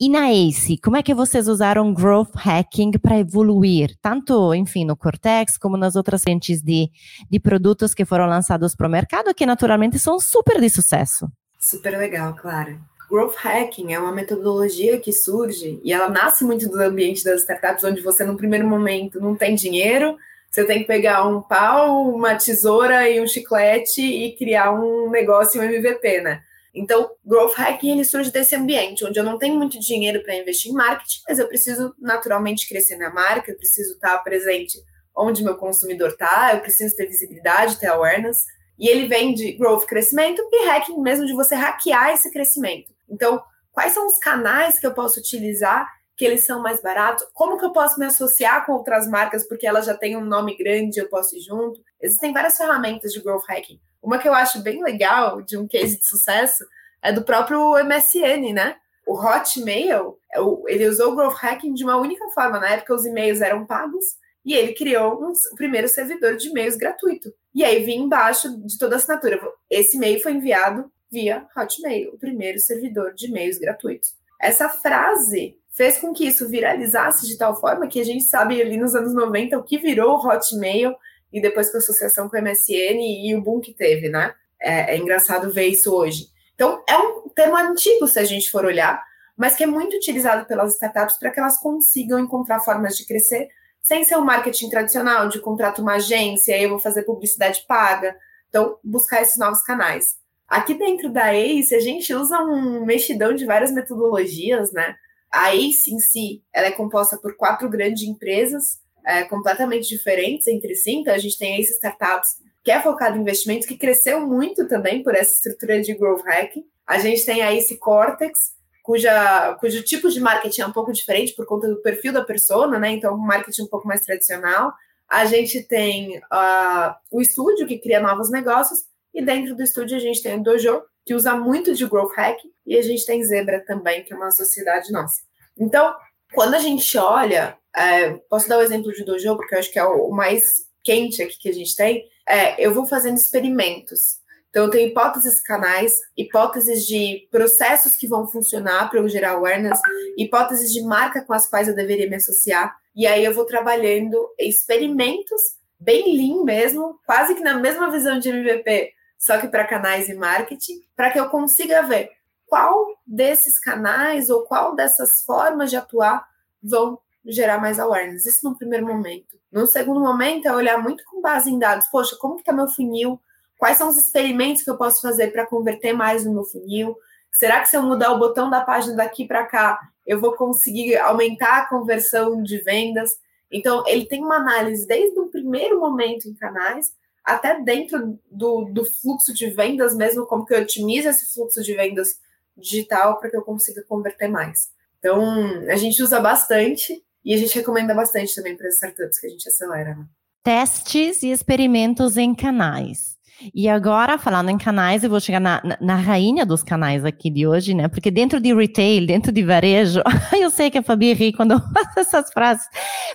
[0.00, 4.96] E na ACE, como é que vocês usaram growth hacking para evoluir, tanto, enfim, no
[4.96, 6.90] Cortex, como nas outras frentes de,
[7.30, 11.28] de produtos que foram lançados para o mercado, que naturalmente são super de sucesso?
[11.60, 12.78] Super legal, Clara.
[13.08, 17.84] Growth hacking é uma metodologia que surge e ela nasce muito do ambiente das startups,
[17.84, 20.16] onde você, no primeiro momento, não tem dinheiro,
[20.50, 25.60] você tem que pegar um pau, uma tesoura e um chiclete e criar um negócio,
[25.60, 26.42] um MVP, né?
[26.74, 30.72] Então, growth hacking ele surge desse ambiente onde eu não tenho muito dinheiro para investir
[30.72, 34.78] em marketing, mas eu preciso naturalmente crescer minha marca, eu preciso estar presente
[35.16, 38.44] onde meu consumidor está, eu preciso ter visibilidade, ter awareness.
[38.76, 42.92] E ele vem de growth, crescimento, e hacking mesmo de você hackear esse crescimento.
[43.08, 47.24] Então, quais são os canais que eu posso utilizar que eles são mais baratos?
[47.32, 50.56] Como que eu posso me associar com outras marcas porque elas já têm um nome
[50.56, 51.80] grande, eu posso ir junto?
[52.00, 53.80] Existem várias ferramentas de growth hacking.
[54.04, 56.62] Uma que eu acho bem legal de um case de sucesso
[57.02, 58.76] é do próprio MSN, né?
[59.06, 60.38] O Hotmail, é
[60.72, 62.60] ele usou o growth hacking de uma única forma.
[62.60, 64.04] Na época, os e-mails eram pagos
[64.44, 67.32] e ele criou um, o primeiro servidor de e-mails gratuito.
[67.54, 69.40] E aí vinha embaixo de toda assinatura:
[69.70, 74.14] esse e-mail foi enviado via Hotmail, o primeiro servidor de e-mails gratuitos.
[74.40, 78.76] Essa frase fez com que isso viralizasse de tal forma que a gente sabe ali
[78.76, 80.94] nos anos 90 o que virou o Hotmail
[81.34, 84.32] e depois com a associação com o MSN e o boom que teve, né?
[84.62, 86.28] É, é engraçado ver isso hoje.
[86.54, 89.02] Então, é um termo antigo, se a gente for olhar,
[89.36, 93.48] mas que é muito utilizado pelas startups para que elas consigam encontrar formas de crescer
[93.82, 98.16] sem ser um marketing tradicional, de contrato uma agência, eu vou fazer publicidade paga.
[98.48, 100.14] Então, buscar esses novos canais.
[100.46, 104.94] Aqui dentro da ACE, a gente usa um mexidão de várias metodologias, né?
[105.30, 110.74] A ACE em si, ela é composta por quatro grandes empresas é, completamente diferentes entre
[110.74, 110.92] si.
[110.92, 115.02] Então, a gente tem ACE Startups, que é focada em investimentos, que cresceu muito também
[115.02, 116.64] por essa estrutura de growth hacking.
[116.86, 121.34] A gente tem a ACE Cortex, cuja, cujo tipo de marketing é um pouco diferente
[121.34, 122.90] por conta do perfil da persona, né?
[122.90, 124.72] Então, marketing um pouco mais tradicional.
[125.08, 128.80] A gente tem uh, o estúdio, que cria novos negócios,
[129.12, 132.38] e dentro do estúdio a gente tem o Dojo, que usa muito de growth hack,
[132.66, 135.20] e a gente tem Zebra também, que é uma sociedade nossa.
[135.58, 135.94] Então,
[136.34, 139.78] quando a gente olha, é, posso dar o exemplo de Dojo, porque eu acho que
[139.78, 144.22] é o mais quente aqui que a gente tem, é, eu vou fazendo experimentos.
[144.50, 149.80] Então, eu tenho hipóteses canais, hipóteses de processos que vão funcionar para eu gerar awareness,
[150.16, 152.76] hipóteses de marca com as quais eu deveria me associar.
[152.94, 155.40] E aí eu vou trabalhando experimentos,
[155.80, 160.14] bem lean mesmo, quase que na mesma visão de MVP, só que para canais e
[160.14, 162.10] marketing, para que eu consiga ver
[162.46, 166.26] qual desses canais ou qual dessas formas de atuar
[166.62, 168.26] vão gerar mais awareness.
[168.26, 169.38] Isso no primeiro momento.
[169.50, 171.86] No segundo momento, é olhar muito com base em dados.
[171.88, 173.20] Poxa, como que está meu funil?
[173.56, 176.96] Quais são os experimentos que eu posso fazer para converter mais no meu funil?
[177.32, 180.96] Será que se eu mudar o botão da página daqui para cá, eu vou conseguir
[180.96, 183.18] aumentar a conversão de vendas?
[183.50, 186.92] Então, ele tem uma análise desde o primeiro momento em canais
[187.24, 191.74] até dentro do, do fluxo de vendas mesmo, como que eu otimizo esse fluxo de
[191.74, 192.18] vendas
[192.56, 194.68] digital para que eu consiga converter mais.
[194.98, 195.22] Então,
[195.68, 199.30] a gente usa bastante e a gente recomenda bastante também para as startups que a
[199.30, 199.94] gente acelera.
[199.94, 200.06] Né?
[200.42, 203.14] Testes e experimentos em canais.
[203.52, 207.28] E agora, falando em canais, eu vou chegar na, na, na, rainha dos canais aqui
[207.28, 207.88] de hoje, né?
[207.88, 210.00] Porque dentro de retail, dentro de varejo,
[210.38, 212.66] eu sei que a Fabi ri quando eu faço essas frases,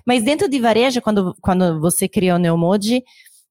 [0.06, 3.02] mas dentro de varejo, quando, quando você criou o Neomode,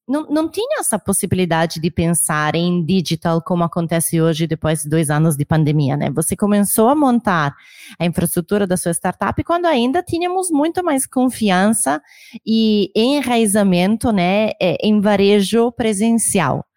[0.09, 5.11] não, não tinha essa possibilidade de pensar em digital como acontece hoje depois de dois
[5.11, 6.11] anos de pandemia, né?
[6.11, 7.55] Você começou a montar
[7.99, 12.01] a infraestrutura da sua startup quando ainda tínhamos muito mais confiança
[12.47, 16.68] e enraizamento, né, é, em varejo presencial.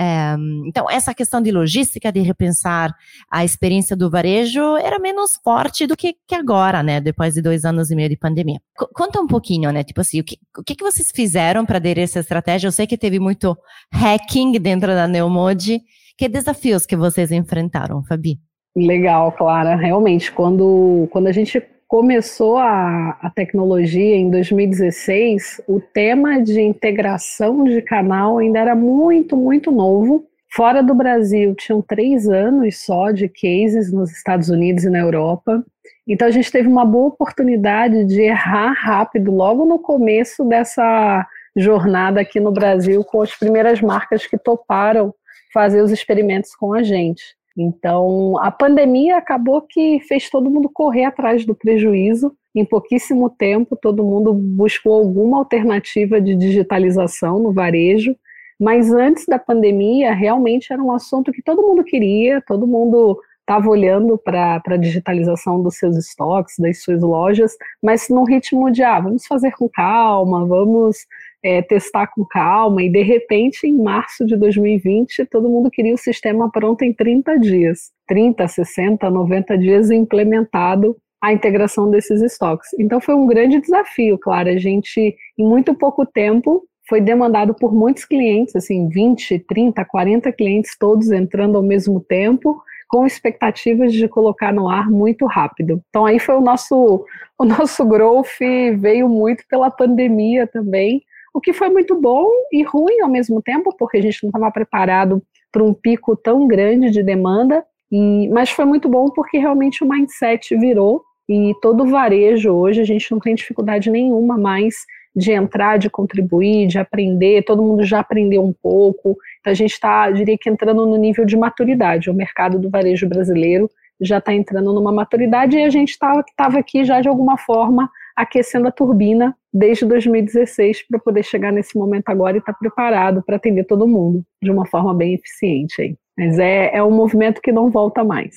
[0.00, 2.94] É, então, essa questão de logística, de repensar
[3.28, 7.00] a experiência do varejo, era menos forte do que, que agora, né?
[7.00, 8.60] Depois de dois anos e meio de pandemia.
[8.78, 9.82] C conta um pouquinho, né?
[9.82, 12.68] Tipo assim, o que, o que, que vocês fizeram para aderir essa estratégia?
[12.68, 13.56] Eu sei que teve muito
[13.92, 15.80] hacking dentro da Neomode.
[16.16, 18.38] Que desafios que vocês enfrentaram, Fabi?
[18.76, 19.74] Legal, Clara.
[19.74, 27.64] Realmente, quando, quando a gente começou a, a tecnologia em 2016, o tema de integração
[27.64, 30.26] de canal ainda era muito, muito novo.
[30.54, 35.64] Fora do Brasil, tinham três anos só de cases nos Estados Unidos e na Europa.
[36.06, 42.20] Então, a gente teve uma boa oportunidade de errar rápido, logo no começo dessa jornada
[42.20, 45.14] aqui no Brasil, com as primeiras marcas que toparam
[45.52, 47.37] fazer os experimentos com a gente.
[47.60, 52.32] Então, a pandemia acabou que fez todo mundo correr atrás do prejuízo.
[52.54, 58.14] Em pouquíssimo tempo, todo mundo buscou alguma alternativa de digitalização no varejo.
[58.60, 63.68] Mas antes da pandemia, realmente era um assunto que todo mundo queria, todo mundo estava
[63.68, 69.00] olhando para a digitalização dos seus estoques, das suas lojas, mas num ritmo de, ah,
[69.00, 70.98] vamos fazer com calma, vamos
[71.42, 75.98] é, testar com calma, e de repente, em março de 2020, todo mundo queria o
[75.98, 82.70] sistema pronto em 30 dias 30, 60, 90 dias implementado a integração desses estoques.
[82.78, 87.74] Então foi um grande desafio, claro, a gente, em muito pouco tempo, foi demandado por
[87.74, 94.08] muitos clientes, assim, 20, 30, 40 clientes todos entrando ao mesmo tempo, com expectativas de
[94.08, 95.82] colocar no ar muito rápido.
[95.90, 97.04] Então aí foi o nosso
[97.38, 98.38] o nosso growth
[98.78, 103.74] veio muito pela pandemia também, o que foi muito bom e ruim ao mesmo tempo,
[103.78, 108.50] porque a gente não estava preparado para um pico tão grande de demanda, e, mas
[108.50, 113.10] foi muito bom porque realmente o mindset virou e todo o varejo hoje a gente
[113.10, 114.74] não tem dificuldade nenhuma mais
[115.14, 119.72] de entrar, de contribuir, de aprender, todo mundo já aprendeu um pouco, então a gente
[119.72, 123.68] está, diria que entrando no nível de maturidade, o mercado do varejo brasileiro
[124.00, 127.90] já está entrando numa maturidade e a gente estava aqui já de alguma forma
[128.22, 133.22] aquecendo a turbina desde 2016 para poder chegar nesse momento agora e estar tá preparado
[133.22, 135.80] para atender todo mundo de uma forma bem eficiente.
[135.80, 135.96] Aí.
[136.16, 138.34] Mas é, é um movimento que não volta mais.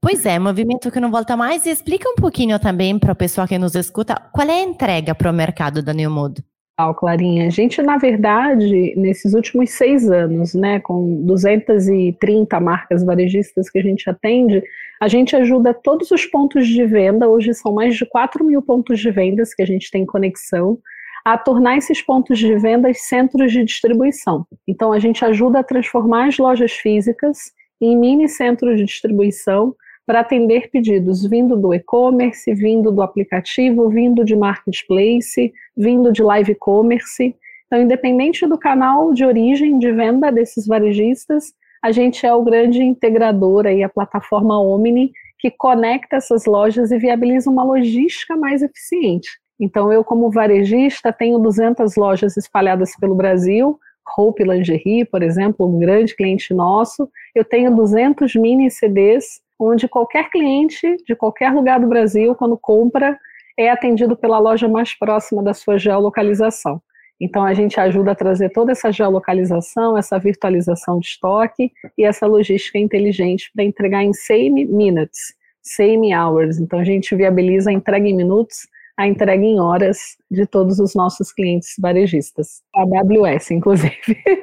[0.00, 1.66] Pois é, movimento que não volta mais.
[1.66, 5.14] E explica um pouquinho também para o pessoal que nos escuta, qual é a entrega
[5.14, 6.42] para o mercado da New Mood?
[6.78, 7.46] legal, Clarinha.
[7.46, 13.82] A gente, na verdade, nesses últimos seis anos, né, com 230 marcas varejistas que a
[13.82, 14.62] gente atende,
[15.00, 18.98] a gente ajuda todos os pontos de venda, hoje são mais de 4 mil pontos
[18.98, 20.78] de vendas que a gente tem conexão,
[21.24, 24.46] a tornar esses pontos de venda centros de distribuição.
[24.66, 29.74] Então, a gente ajuda a transformar as lojas físicas em mini centros de distribuição
[30.06, 36.54] para atender pedidos vindo do e-commerce, vindo do aplicativo, vindo de marketplace, vindo de live
[36.54, 37.36] commerce.
[37.66, 42.82] Então, independente do canal de origem de venda desses varejistas, a gente é o grande
[42.82, 49.28] integrador aí, a plataforma Omni, que conecta essas lojas e viabiliza uma logística mais eficiente.
[49.60, 53.78] Então, eu, como varejista, tenho 200 lojas espalhadas pelo Brasil,
[54.16, 57.08] Hope Lingerie, por exemplo, um grande cliente nosso.
[57.34, 63.18] Eu tenho 200 mini CDs, onde qualquer cliente de qualquer lugar do Brasil, quando compra,
[63.58, 66.80] é atendido pela loja mais próxima da sua geolocalização.
[67.20, 72.26] Então, a gente ajuda a trazer toda essa geolocalização, essa virtualização de estoque e essa
[72.26, 76.58] logística inteligente para entregar em same minutes, same hours.
[76.58, 80.94] Então, a gente viabiliza a entrega em minutos, a entrega em horas de todos os
[80.94, 82.62] nossos clientes varejistas.
[82.74, 83.94] A AWS, inclusive.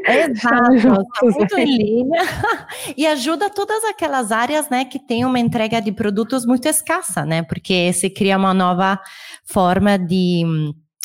[0.07, 2.21] Exato, tá muito em linha.
[2.95, 7.43] E ajuda todas aquelas áreas, né, que tem uma entrega de produtos muito escassa, né,
[7.43, 8.99] porque se cria uma nova
[9.43, 10.43] forma de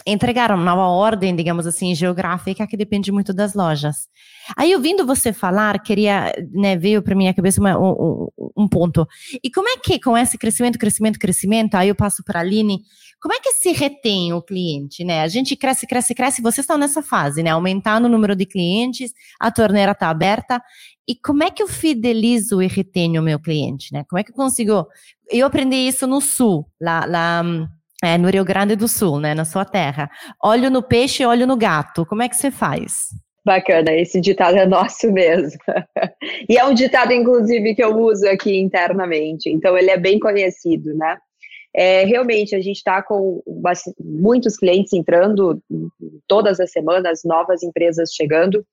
[0.06, 4.08] entregar uma nova ordem, digamos assim, geográfica que depende muito das lojas.
[4.56, 9.06] Aí, ouvindo você falar, queria, né, veio para minha cabeça uma, um, um, ponto.
[9.42, 12.80] E como é que, com esse crescimento, crescimento, crescimento, aí eu passo para a Aline,
[13.20, 15.20] como é que se retém o cliente, né?
[15.20, 17.50] A gente cresce, cresce, cresce, vocês estão nessa fase, né?
[17.50, 20.62] Aumentando o número de clientes, a torneira está aberta.
[21.06, 24.04] E como é que eu fidelizo e retenho o meu cliente, né?
[24.08, 24.86] Como é que eu consigo...
[25.30, 27.04] Eu aprendi isso no Sul, lá...
[27.04, 27.44] lá
[28.02, 30.10] é, no Rio Grande do Sul, né, na sua terra.
[30.42, 32.06] Olho no peixe, olho no gato.
[32.06, 33.08] Como é que você faz?
[33.44, 35.58] Bacana, esse ditado é nosso mesmo.
[36.48, 40.94] e é um ditado, inclusive, que eu uso aqui internamente, então ele é bem conhecido,
[40.94, 41.16] né?
[41.74, 43.40] É, realmente, a gente está com
[43.98, 45.62] muitos clientes entrando
[46.26, 48.64] todas as semanas, novas empresas chegando,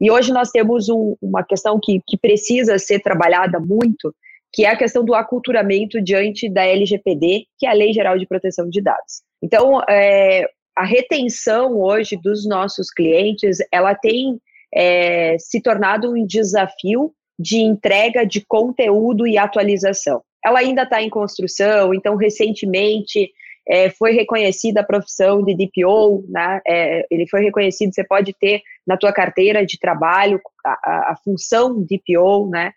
[0.00, 4.14] e hoje nós temos um, uma questão que, que precisa ser trabalhada muito,
[4.52, 8.26] que é a questão do aculturamento diante da LGPD, que é a Lei Geral de
[8.26, 9.22] Proteção de Dados.
[9.42, 14.38] Então, é, a retenção hoje dos nossos clientes, ela tem
[14.74, 20.22] é, se tornado um desafio de entrega de conteúdo e atualização.
[20.44, 23.30] Ela ainda está em construção, então, recentemente,
[23.68, 26.60] é, foi reconhecida a profissão de DPO, né?
[26.66, 31.16] É, ele foi reconhecido, você pode ter na tua carteira de trabalho a, a, a
[31.22, 32.72] função DPO, né?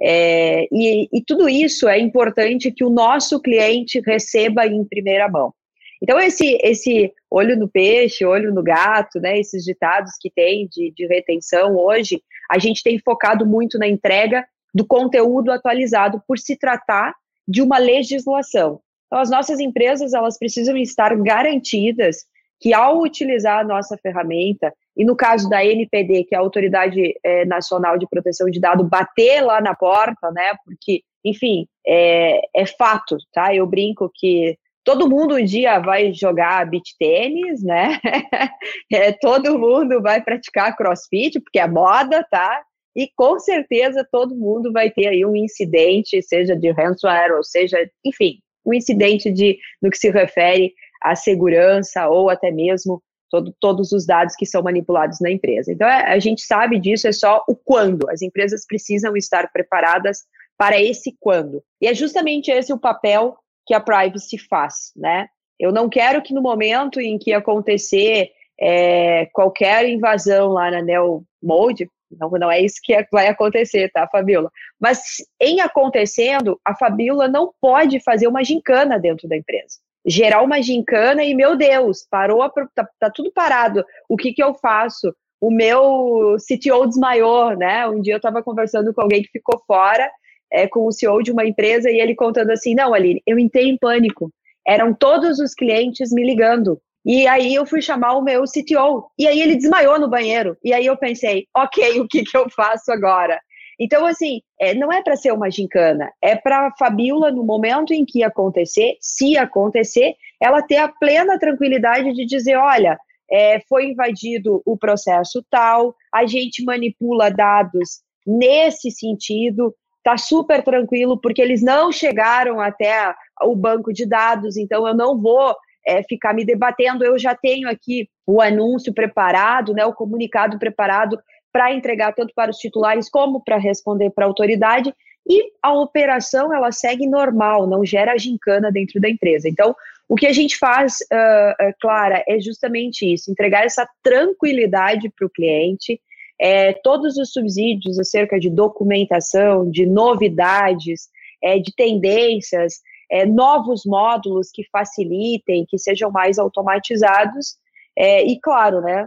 [0.00, 5.54] É, e, e, tudo isso é importante que o nosso cliente receba em primeira mão.
[6.02, 10.92] Então, esse, esse olho no peixe, olho no gato, né, esses ditados que tem de,
[10.94, 16.58] de retenção hoje, a gente tem focado muito na entrega do conteúdo atualizado por se
[16.58, 17.14] tratar
[17.46, 18.80] de uma legislação.
[19.06, 22.26] Então, as nossas empresas elas precisam estar garantidas
[22.60, 27.14] que ao utilizar a nossa ferramenta, e no caso da NPD, que é a Autoridade
[27.24, 30.54] é, Nacional de Proteção de Dados, bater lá na porta, né?
[30.64, 33.54] Porque, enfim, é, é fato, tá?
[33.54, 37.98] Eu brinco que todo mundo um dia vai jogar beach tênis, né?
[38.92, 42.62] é, todo mundo vai praticar crossfit, porque é moda, tá?
[42.94, 47.78] E com certeza todo mundo vai ter aí um incidente, seja de ransomware, ou seja,
[48.04, 53.02] enfim, um incidente de, no que se refere à segurança ou até mesmo
[53.34, 55.72] todo, todos os dados que são manipulados na empresa.
[55.72, 58.08] Então, é, a gente sabe disso, é só o quando.
[58.08, 60.18] As empresas precisam estar preparadas
[60.56, 61.60] para esse quando.
[61.80, 65.26] E é justamente esse o papel que a privacy faz, né?
[65.58, 71.24] Eu não quero que no momento em que acontecer é, qualquer invasão lá na Neo
[71.42, 74.50] Mode, não, não é isso que vai acontecer, tá, Fabiola?
[74.78, 75.00] Mas
[75.40, 81.24] em acontecendo, a Fabiola não pode fazer uma gincana dentro da empresa gerar uma gincana
[81.24, 83.84] e, meu Deus, parou, tá, tá tudo parado.
[84.08, 85.14] O que, que eu faço?
[85.40, 87.86] O meu CTO desmaiou, né?
[87.88, 90.10] Um dia eu estava conversando com alguém que ficou fora,
[90.52, 93.68] é, com o CEO de uma empresa, e ele contando assim: não, Aline, eu entrei
[93.68, 94.30] em pânico.
[94.66, 96.80] Eram todos os clientes me ligando.
[97.04, 99.10] E aí eu fui chamar o meu CTO.
[99.18, 100.56] E aí ele desmaiou no banheiro.
[100.64, 103.38] E aí eu pensei, ok, o que, que eu faço agora?
[103.78, 107.92] Então, assim, é, não é para ser uma gincana, é para a Fabiola, no momento
[107.92, 112.98] em que acontecer, se acontecer, ela ter a plena tranquilidade de dizer: olha,
[113.30, 121.18] é, foi invadido o processo tal, a gente manipula dados nesse sentido, tá super tranquilo,
[121.18, 125.54] porque eles não chegaram até o banco de dados, então eu não vou
[125.86, 131.18] é, ficar me debatendo, eu já tenho aqui o anúncio preparado, né, o comunicado preparado
[131.54, 134.92] para entregar tanto para os titulares como para responder para a autoridade
[135.24, 139.48] e a operação ela segue normal, não gera gincana dentro da empresa.
[139.48, 139.74] Então,
[140.08, 145.26] o que a gente faz, uh, uh, Clara, é justamente isso: entregar essa tranquilidade para
[145.26, 146.00] o cliente,
[146.40, 151.08] é, todos os subsídios acerca de documentação, de novidades,
[151.40, 157.56] é, de tendências, é, novos módulos que facilitem, que sejam mais automatizados.
[157.96, 159.06] É, e claro, né,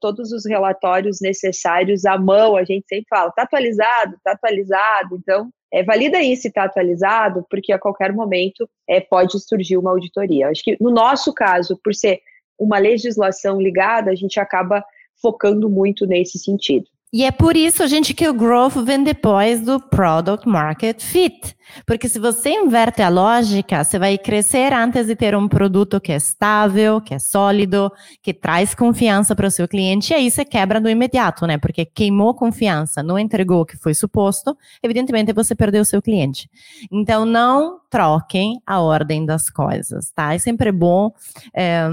[0.00, 5.50] todos os relatórios necessários à mão, a gente sempre fala, está atualizado, está atualizado, então
[5.72, 10.48] é, valida aí se está atualizado, porque a qualquer momento é, pode surgir uma auditoria.
[10.48, 12.20] Acho que no nosso caso, por ser
[12.58, 14.84] uma legislação ligada, a gente acaba
[15.20, 16.86] focando muito nesse sentido.
[17.14, 21.54] E é por isso, gente, que o growth vem depois do product market fit.
[21.86, 26.10] Porque se você inverte a lógica, você vai crescer antes de ter um produto que
[26.10, 27.92] é estável, que é sólido,
[28.22, 31.58] que traz confiança para o seu cliente, e aí você quebra no imediato, né?
[31.58, 36.48] Porque queimou confiança, não entregou o que foi suposto, evidentemente você perdeu o seu cliente.
[36.90, 40.34] Então, não troquem a ordem das coisas, tá?
[40.34, 41.12] É sempre bom
[41.54, 41.86] é,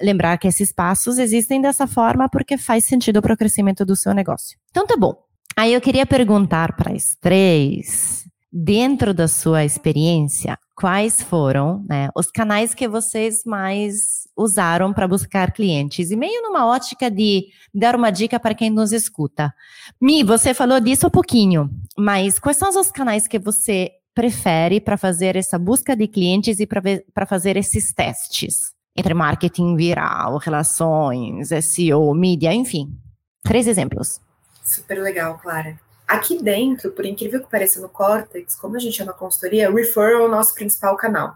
[0.00, 4.14] lembrar que esses passos existem dessa forma porque faz sentido para o crescimento do seu
[4.14, 4.56] negócio.
[4.70, 5.16] Então, tá bom.
[5.56, 12.30] Aí eu queria perguntar para as três dentro da sua experiência, quais foram né, os
[12.30, 16.12] canais que vocês mais usaram para buscar clientes?
[16.12, 19.52] E meio numa ótica de dar uma dica para quem nos escuta.
[20.00, 21.68] Mi, você falou disso um pouquinho,
[21.98, 26.66] mas quais são os canais que você prefere para fazer essa busca de clientes e
[26.66, 28.72] para fazer esses testes?
[28.96, 32.94] Entre marketing viral, relações, SEO, mídia, enfim.
[33.42, 34.20] Três exemplos.
[34.62, 35.80] Super legal, Clara.
[36.06, 40.22] Aqui dentro, por incrível que pareça no Cortex, como a gente é uma consultoria, referral
[40.22, 41.34] é o nosso principal canal.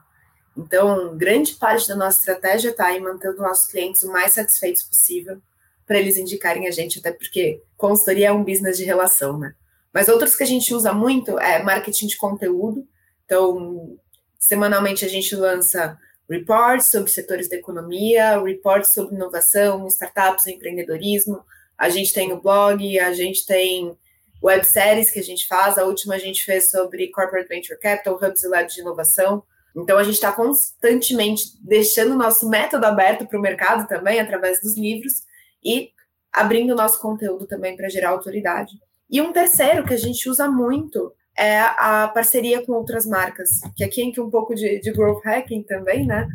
[0.56, 5.38] Então, grande parte da nossa estratégia está em mantendo nossos clientes o mais satisfeitos possível
[5.86, 9.54] para eles indicarem a gente, até porque consultoria é um business de relação, né?
[9.96, 12.86] Mas outros que a gente usa muito é marketing de conteúdo.
[13.24, 13.98] Então,
[14.38, 21.42] semanalmente a gente lança reports sobre setores da economia, reports sobre inovação, startups, empreendedorismo.
[21.78, 23.96] A gente tem o blog, a gente tem
[24.44, 25.78] webséries que a gente faz.
[25.78, 29.42] A última a gente fez sobre Corporate Venture Capital, Hubs e Labs de inovação.
[29.74, 34.60] Então, a gente está constantemente deixando o nosso método aberto para o mercado também, através
[34.60, 35.22] dos livros,
[35.64, 35.88] e
[36.30, 38.72] abrindo o nosso conteúdo também para gerar autoridade.
[39.08, 43.84] E um terceiro que a gente usa muito é a parceria com outras marcas, que
[43.84, 46.26] aqui entra um pouco de, de growth hacking também, né?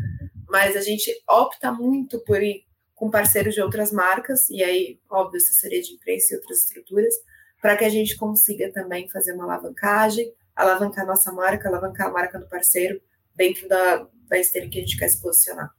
[0.47, 2.63] Mas a gente opta muito por ir
[2.93, 7.15] com parceiros de outras marcas, e aí, óbvio, assessoria de imprensa e outras estruturas,
[7.59, 12.37] para que a gente consiga também fazer uma alavancagem, alavancar nossa marca, alavancar a marca
[12.37, 13.01] do parceiro
[13.35, 15.71] dentro da, da esteira que a gente quer se posicionar.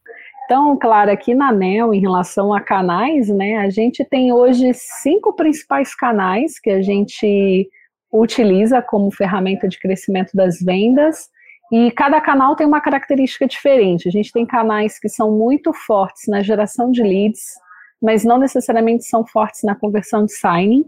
[0.52, 5.32] Então, claro, aqui na NEL, em relação a canais, né, a gente tem hoje cinco
[5.32, 7.70] principais canais que a gente
[8.12, 11.30] utiliza como ferramenta de crescimento das vendas,
[11.72, 14.06] e cada canal tem uma característica diferente.
[14.06, 17.54] A gente tem canais que são muito fortes na geração de leads,
[18.02, 20.84] mas não necessariamente são fortes na conversão de signing.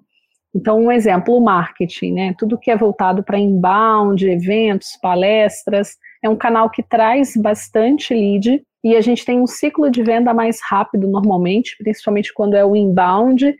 [0.54, 2.34] Então, um exemplo, o marketing, né?
[2.38, 8.62] Tudo que é voltado para inbound, eventos, palestras, é um canal que traz bastante lead
[8.85, 12.76] e a gente tem um ciclo de venda mais rápido normalmente, principalmente quando é o
[12.76, 13.57] inbound.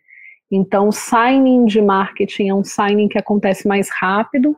[0.53, 4.55] Então, signing de marketing é um signing que acontece mais rápido.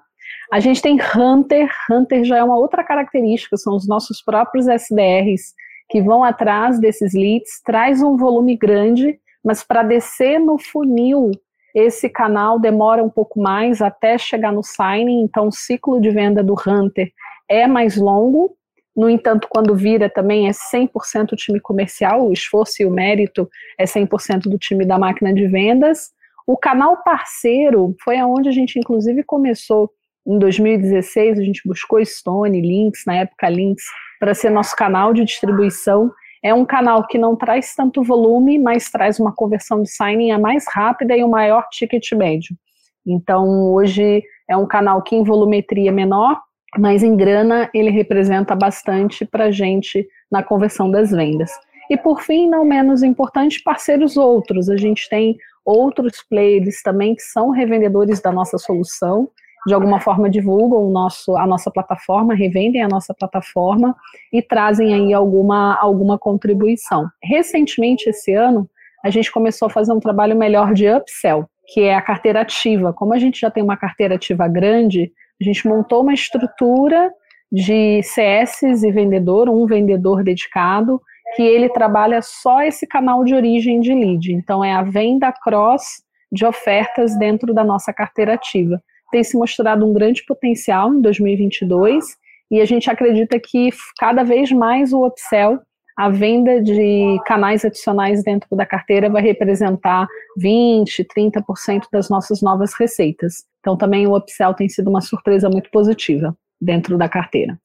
[0.53, 5.55] A gente tem Hunter, Hunter já é uma outra característica, são os nossos próprios SDRs
[5.89, 11.31] que vão atrás desses leads, traz um volume grande, mas para descer no funil
[11.73, 16.43] esse canal demora um pouco mais até chegar no signing, então o ciclo de venda
[16.43, 17.13] do Hunter
[17.49, 18.57] é mais longo.
[18.97, 23.49] No entanto, quando vira também é 100% o time comercial, o esforço e o mérito
[23.79, 26.11] é 100% do time da máquina de vendas.
[26.47, 29.91] O canal parceiro foi aonde a gente inclusive começou
[30.27, 33.85] em 2016, a gente buscou Stone, Links, na época Links,
[34.19, 36.11] para ser nosso canal de distribuição
[36.47, 40.39] é um canal que não traz tanto volume, mas traz uma conversão de signing a
[40.39, 42.57] mais rápida e um maior ticket médio.
[43.05, 46.41] Então, hoje é um canal que em volumetria é menor,
[46.79, 51.51] mas em grana ele representa bastante para a gente na conversão das vendas.
[51.91, 54.69] E por fim, não menos importante, parceiros outros.
[54.69, 59.29] A gente tem outros players também que são revendedores da nossa solução
[59.67, 63.97] de alguma forma divulgam o nosso, a nossa plataforma, revendem a nossa plataforma
[64.33, 67.09] e trazem aí alguma, alguma contribuição.
[67.21, 68.71] Recentemente, esse ano,
[69.05, 72.93] a gente começou a fazer um trabalho melhor de upsell, que é a carteira ativa.
[72.93, 77.11] Como a gente já tem uma carteira ativa grande, a gente montou uma estrutura
[77.51, 81.01] de CS e vendedor, um vendedor dedicado,
[81.35, 84.33] que ele trabalha só esse canal de origem de lead.
[84.33, 89.87] Então, é a venda cross de ofertas dentro da nossa carteira ativa tem se mostrado
[89.87, 92.05] um grande potencial em 2022
[92.51, 95.59] e a gente acredita que cada vez mais o upsell,
[95.97, 100.07] a venda de canais adicionais dentro da carteira vai representar
[100.37, 103.45] 20, 30% das nossas novas receitas.
[103.67, 106.37] Então também o upsell tem sido uma surpresa muito positiva.
[106.59, 107.59] dentro da carteira.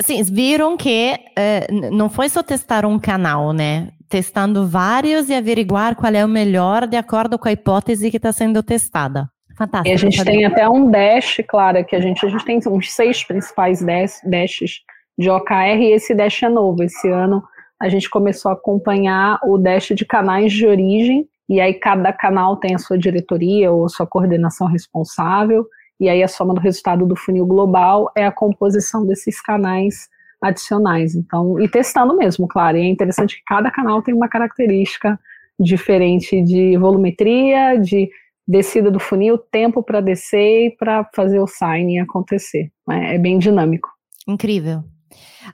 [0.00, 3.88] Sim, viram que uh, não foi só testar um canal, né?
[4.08, 8.30] Testando vários e averiguar qual é o melhor de acordo com a hipótese que está
[8.30, 9.28] sendo testada.
[9.56, 9.88] Fantástico.
[9.88, 12.92] E a gente tem até um dash, claro, que a gente, a gente tem uns
[12.92, 14.82] seis principais dash, dashes
[15.18, 16.84] de OKR e esse dash é novo.
[16.84, 17.42] Esse ano
[17.80, 22.56] a gente começou a acompanhar o dash de canais de origem, e aí cada canal
[22.56, 25.66] tem a sua diretoria ou sua coordenação responsável,
[26.00, 30.08] e aí a soma do resultado do funil global é a composição desses canais
[30.40, 31.14] adicionais.
[31.14, 32.76] Então, e testando mesmo, claro.
[32.76, 35.18] E é interessante que cada canal tem uma característica
[35.58, 38.08] diferente de volumetria, de
[38.46, 42.70] descida do funil, tempo para descer e para fazer o signing acontecer.
[42.90, 43.88] É, é bem dinâmico.
[44.26, 44.84] Incrível.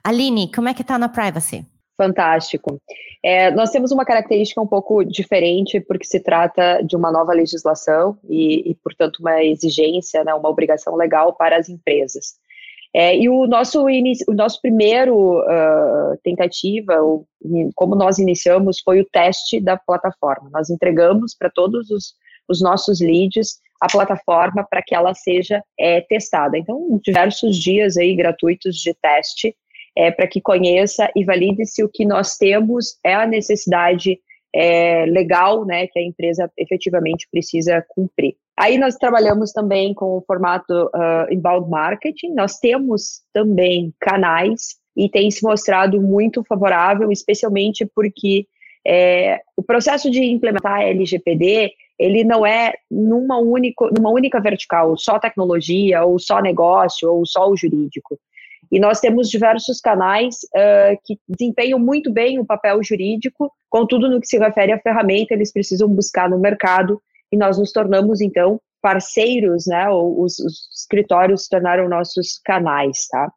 [0.03, 1.65] Aline, como é que está na privacy?
[1.97, 2.81] Fantástico.
[3.23, 8.17] É, nós temos uma característica um pouco diferente, porque se trata de uma nova legislação
[8.29, 12.35] e, e portanto, uma exigência, né, uma obrigação legal para as empresas.
[12.93, 17.25] É, e o nosso, o nosso primeiro uh, tentativa, o,
[17.75, 20.49] como nós iniciamos, foi o teste da plataforma.
[20.51, 22.13] Nós entregamos para todos os,
[22.47, 26.57] os, nossos leads a plataforma para que ela seja é, testada.
[26.57, 29.53] Então, diversos dias aí gratuitos de teste
[29.95, 34.19] é, para que conheça e valide se o que nós temos é a necessidade
[34.53, 38.35] é, legal, né, que a empresa efetivamente precisa cumprir.
[38.57, 45.09] Aí nós trabalhamos também com o formato uh, inbound marketing, nós temos também canais e
[45.09, 48.47] tem se mostrado muito favorável, especialmente porque
[48.87, 54.97] é, o processo de implementar a LGPD, ele não é numa, único, numa única vertical,
[54.97, 58.17] só tecnologia, ou só negócio, ou só o jurídico.
[58.71, 64.19] E nós temos diversos canais uh, que desempenham muito bem o papel jurídico, contudo, no
[64.19, 67.01] que se refere à ferramenta, eles precisam buscar no mercado
[67.31, 69.89] e nós nos tornamos, então, parceiros, né?
[69.89, 73.31] Os, os escritórios se tornaram nossos canais, tá?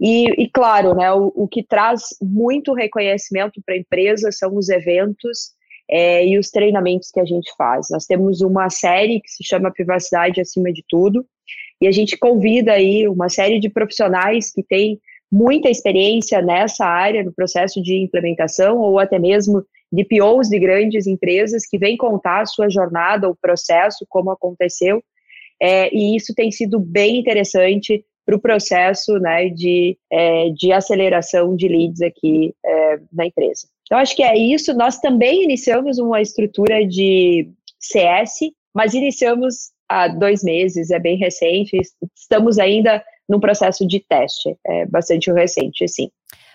[0.00, 4.68] E, e claro, né, o, o, que traz muito reconhecimento para a empresa são os
[4.68, 5.54] eventos
[5.90, 7.86] é, e os treinamentos que a gente faz.
[7.90, 11.26] Nós temos uma série que se chama Privacidade Acima de Tudo,
[11.80, 14.98] e a gente convida aí uma série de profissionais que têm
[15.30, 21.06] muita experiência nessa área, no processo de implementação, ou até mesmo de POs de grandes
[21.06, 25.02] empresas que vêm contar a sua jornada, o processo, como aconteceu.
[25.60, 31.54] É, e isso tem sido bem interessante para o processo né, de, é, de aceleração
[31.54, 33.68] de leads aqui é, na empresa.
[33.82, 34.74] Então, acho que é isso.
[34.74, 37.48] Nós também iniciamos uma estrutura de
[37.78, 41.78] CS, mas iniciamos há dois meses, é bem recente,
[42.14, 46.10] estamos ainda num processo de teste, é bastante recente, sim.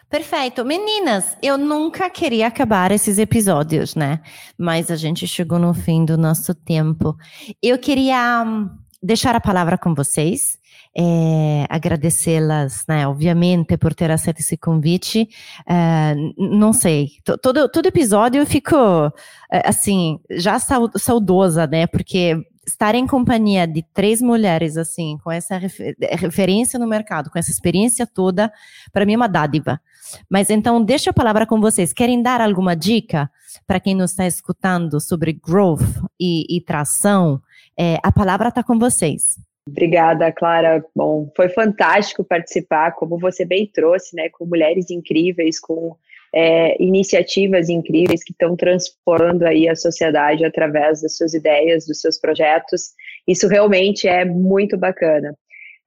[0.10, 0.66] Perfeito.
[0.66, 4.20] Meninas, eu nunca queria acabar esses episódios, né?
[4.58, 7.16] Mas a gente chegou no fim do nosso tempo.
[7.64, 8.70] Eu queria hum,
[9.02, 10.58] deixar a palavra com vocês,
[10.96, 15.28] é, agradecê-las, né, obviamente, por ter aceito esse convite.
[15.68, 17.12] É, não sei,
[17.42, 18.76] todo, todo episódio eu fico,
[19.52, 22.38] é, assim, já saudosa, né, porque
[22.68, 27.52] estar em companhia de três mulheres, assim, com essa refer referência no mercado, com essa
[27.52, 28.52] experiência toda,
[28.92, 29.80] para mim é uma dádiva.
[30.30, 31.94] Mas então, deixa a palavra com vocês.
[31.94, 33.32] Querem dar alguma dica
[33.66, 37.42] para quem nos está escutando sobre growth e, e tração?
[37.78, 39.40] É, a palavra está com vocês.
[39.72, 40.84] Obrigada, Clara.
[40.96, 45.96] Bom, foi fantástico participar, como você bem trouxe, né, com mulheres incríveis, com
[46.34, 52.20] é, iniciativas incríveis que estão transformando aí a sociedade através das suas ideias, dos seus
[52.20, 52.92] projetos.
[53.28, 55.36] Isso realmente é muito bacana.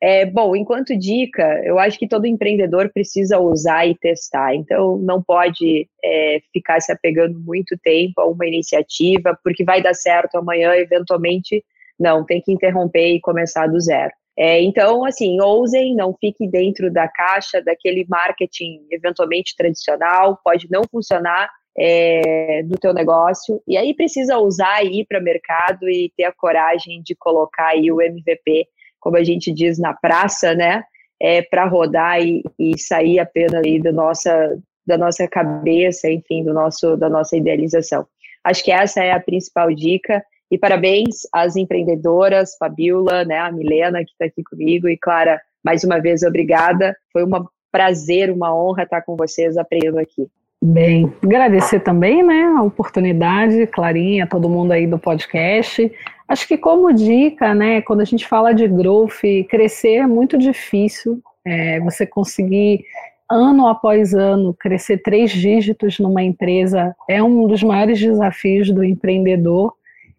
[0.02, 4.54] É, bom, enquanto dica, eu acho que todo empreendedor precisa usar e testar.
[4.54, 9.94] Então, não pode é, ficar se apegando muito tempo a uma iniciativa, porque vai dar
[9.94, 11.64] certo amanhã, eventualmente.
[11.98, 14.12] Não, tem que interromper e começar do zero.
[14.36, 20.82] É, então, assim, ousem, não fiquem dentro da caixa daquele marketing eventualmente tradicional, pode não
[20.90, 26.24] funcionar é, no teu negócio, e aí precisa usar ir para o mercado e ter
[26.24, 28.66] a coragem de colocar aí o MVP,
[29.00, 30.82] como a gente diz na praça, né,
[31.20, 36.52] é, para rodar e, e, sair apenas aí da nossa, da nossa cabeça, enfim, do
[36.52, 38.06] nosso, da nossa idealização.
[38.42, 40.24] Acho que essa é a principal dica,
[40.54, 45.82] e parabéns às empreendedoras, Fabiola, né, a Milena que está aqui comigo e Clara, mais
[45.82, 46.96] uma vez obrigada.
[47.12, 47.30] Foi um
[47.72, 50.28] prazer, uma honra estar com vocês aprendendo aqui.
[50.62, 55.90] Bem, agradecer também, né, a oportunidade, Clarinha, todo mundo aí do podcast.
[56.28, 61.20] Acho que como dica, né, quando a gente fala de growth, crescer é muito difícil.
[61.44, 62.84] É, você conseguir
[63.28, 69.74] ano após ano crescer três dígitos numa empresa é um dos maiores desafios do empreendedor.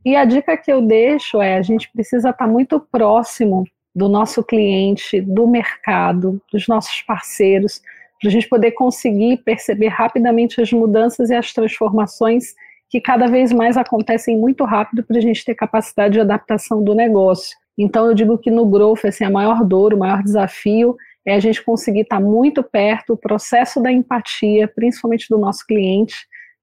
[0.05, 4.43] E a dica que eu deixo é: a gente precisa estar muito próximo do nosso
[4.43, 7.81] cliente, do mercado, dos nossos parceiros,
[8.21, 12.53] para a gente poder conseguir perceber rapidamente as mudanças e as transformações
[12.89, 16.93] que cada vez mais acontecem muito rápido para a gente ter capacidade de adaptação do
[16.93, 17.57] negócio.
[17.77, 20.95] Então, eu digo que no growth, assim, a maior dor, o maior desafio
[21.25, 26.15] é a gente conseguir estar muito perto, o processo da empatia, principalmente do nosso cliente,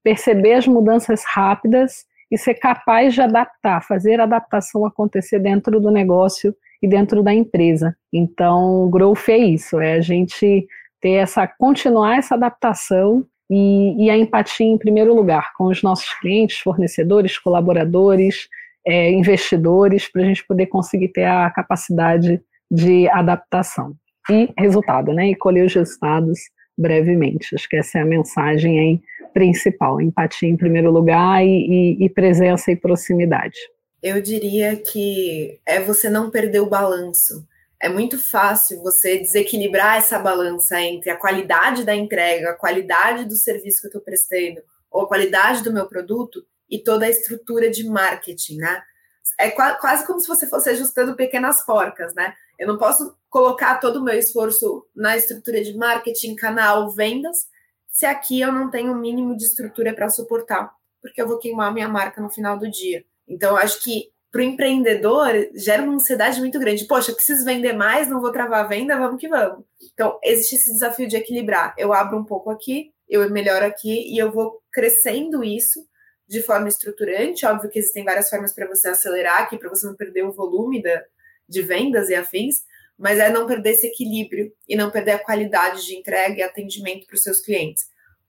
[0.03, 5.91] perceber as mudanças rápidas e ser capaz de adaptar, fazer a adaptação acontecer dentro do
[5.91, 7.95] negócio e dentro da empresa.
[8.11, 10.67] Então, o growth é isso, é a gente
[10.99, 16.09] ter essa, continuar essa adaptação e, e a empatia em primeiro lugar com os nossos
[16.21, 18.49] clientes, fornecedores, colaboradores,
[18.87, 23.95] é, investidores, para a gente poder conseguir ter a capacidade de adaptação.
[24.31, 25.31] E resultado, né?
[25.31, 26.39] E colher os resultados
[26.77, 27.55] brevemente.
[27.55, 29.01] Acho que essa é a mensagem aí
[29.33, 33.59] principal: empatia em primeiro lugar e, e, e presença e proximidade.
[34.03, 37.47] Eu diria que é você não perder o balanço.
[37.81, 43.35] É muito fácil você desequilibrar essa balança entre a qualidade da entrega, a qualidade do
[43.35, 44.61] serviço que eu estou prestando,
[44.91, 48.83] ou a qualidade do meu produto e toda a estrutura de marketing, né?
[49.39, 52.35] É quase como se você fosse ajustando pequenas porcas, né?
[52.63, 57.49] Eu não posso colocar todo o meu esforço na estrutura de marketing, canal, vendas,
[57.89, 61.71] se aqui eu não tenho o mínimo de estrutura para suportar, porque eu vou queimar
[61.71, 63.05] a minha marca no final do dia.
[63.27, 66.85] Então, acho que para o empreendedor gera uma ansiedade muito grande.
[66.85, 69.65] Poxa, preciso vender mais, não vou travar a venda, vamos que vamos.
[69.93, 71.75] Então, existe esse desafio de equilibrar.
[71.77, 75.85] Eu abro um pouco aqui, eu melhoro aqui e eu vou crescendo isso
[76.29, 77.45] de forma estruturante.
[77.45, 80.81] Óbvio que existem várias formas para você acelerar aqui, para você não perder o volume
[80.81, 81.03] da,
[81.49, 82.63] de vendas e afins,
[82.99, 87.07] mas é não perder esse equilíbrio e não perder a qualidade de entrega e atendimento
[87.07, 87.87] para os seus clientes.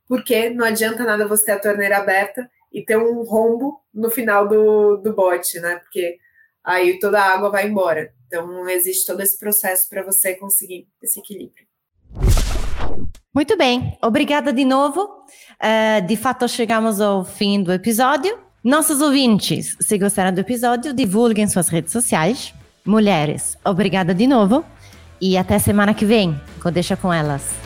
[0.08, 4.48] Porque não adianta nada você ter a torneira aberta e ter um rombo no final
[4.48, 5.76] do, do bote, né?
[5.76, 6.18] Porque
[6.64, 8.12] aí toda a água vai embora.
[8.26, 11.68] Então existe todo esse processo para você conseguir esse equilíbrio.
[13.34, 15.04] Muito bem, obrigada de novo.
[15.04, 18.38] Uh, de fato, chegamos ao fim do episódio.
[18.64, 22.54] Nossos ouvintes, se gostaram do episódio, divulguem suas redes sociais
[22.86, 24.66] Mulheres, obrigada de novo
[25.22, 26.38] e até semana que vem.
[26.74, 27.63] Deixa com elas.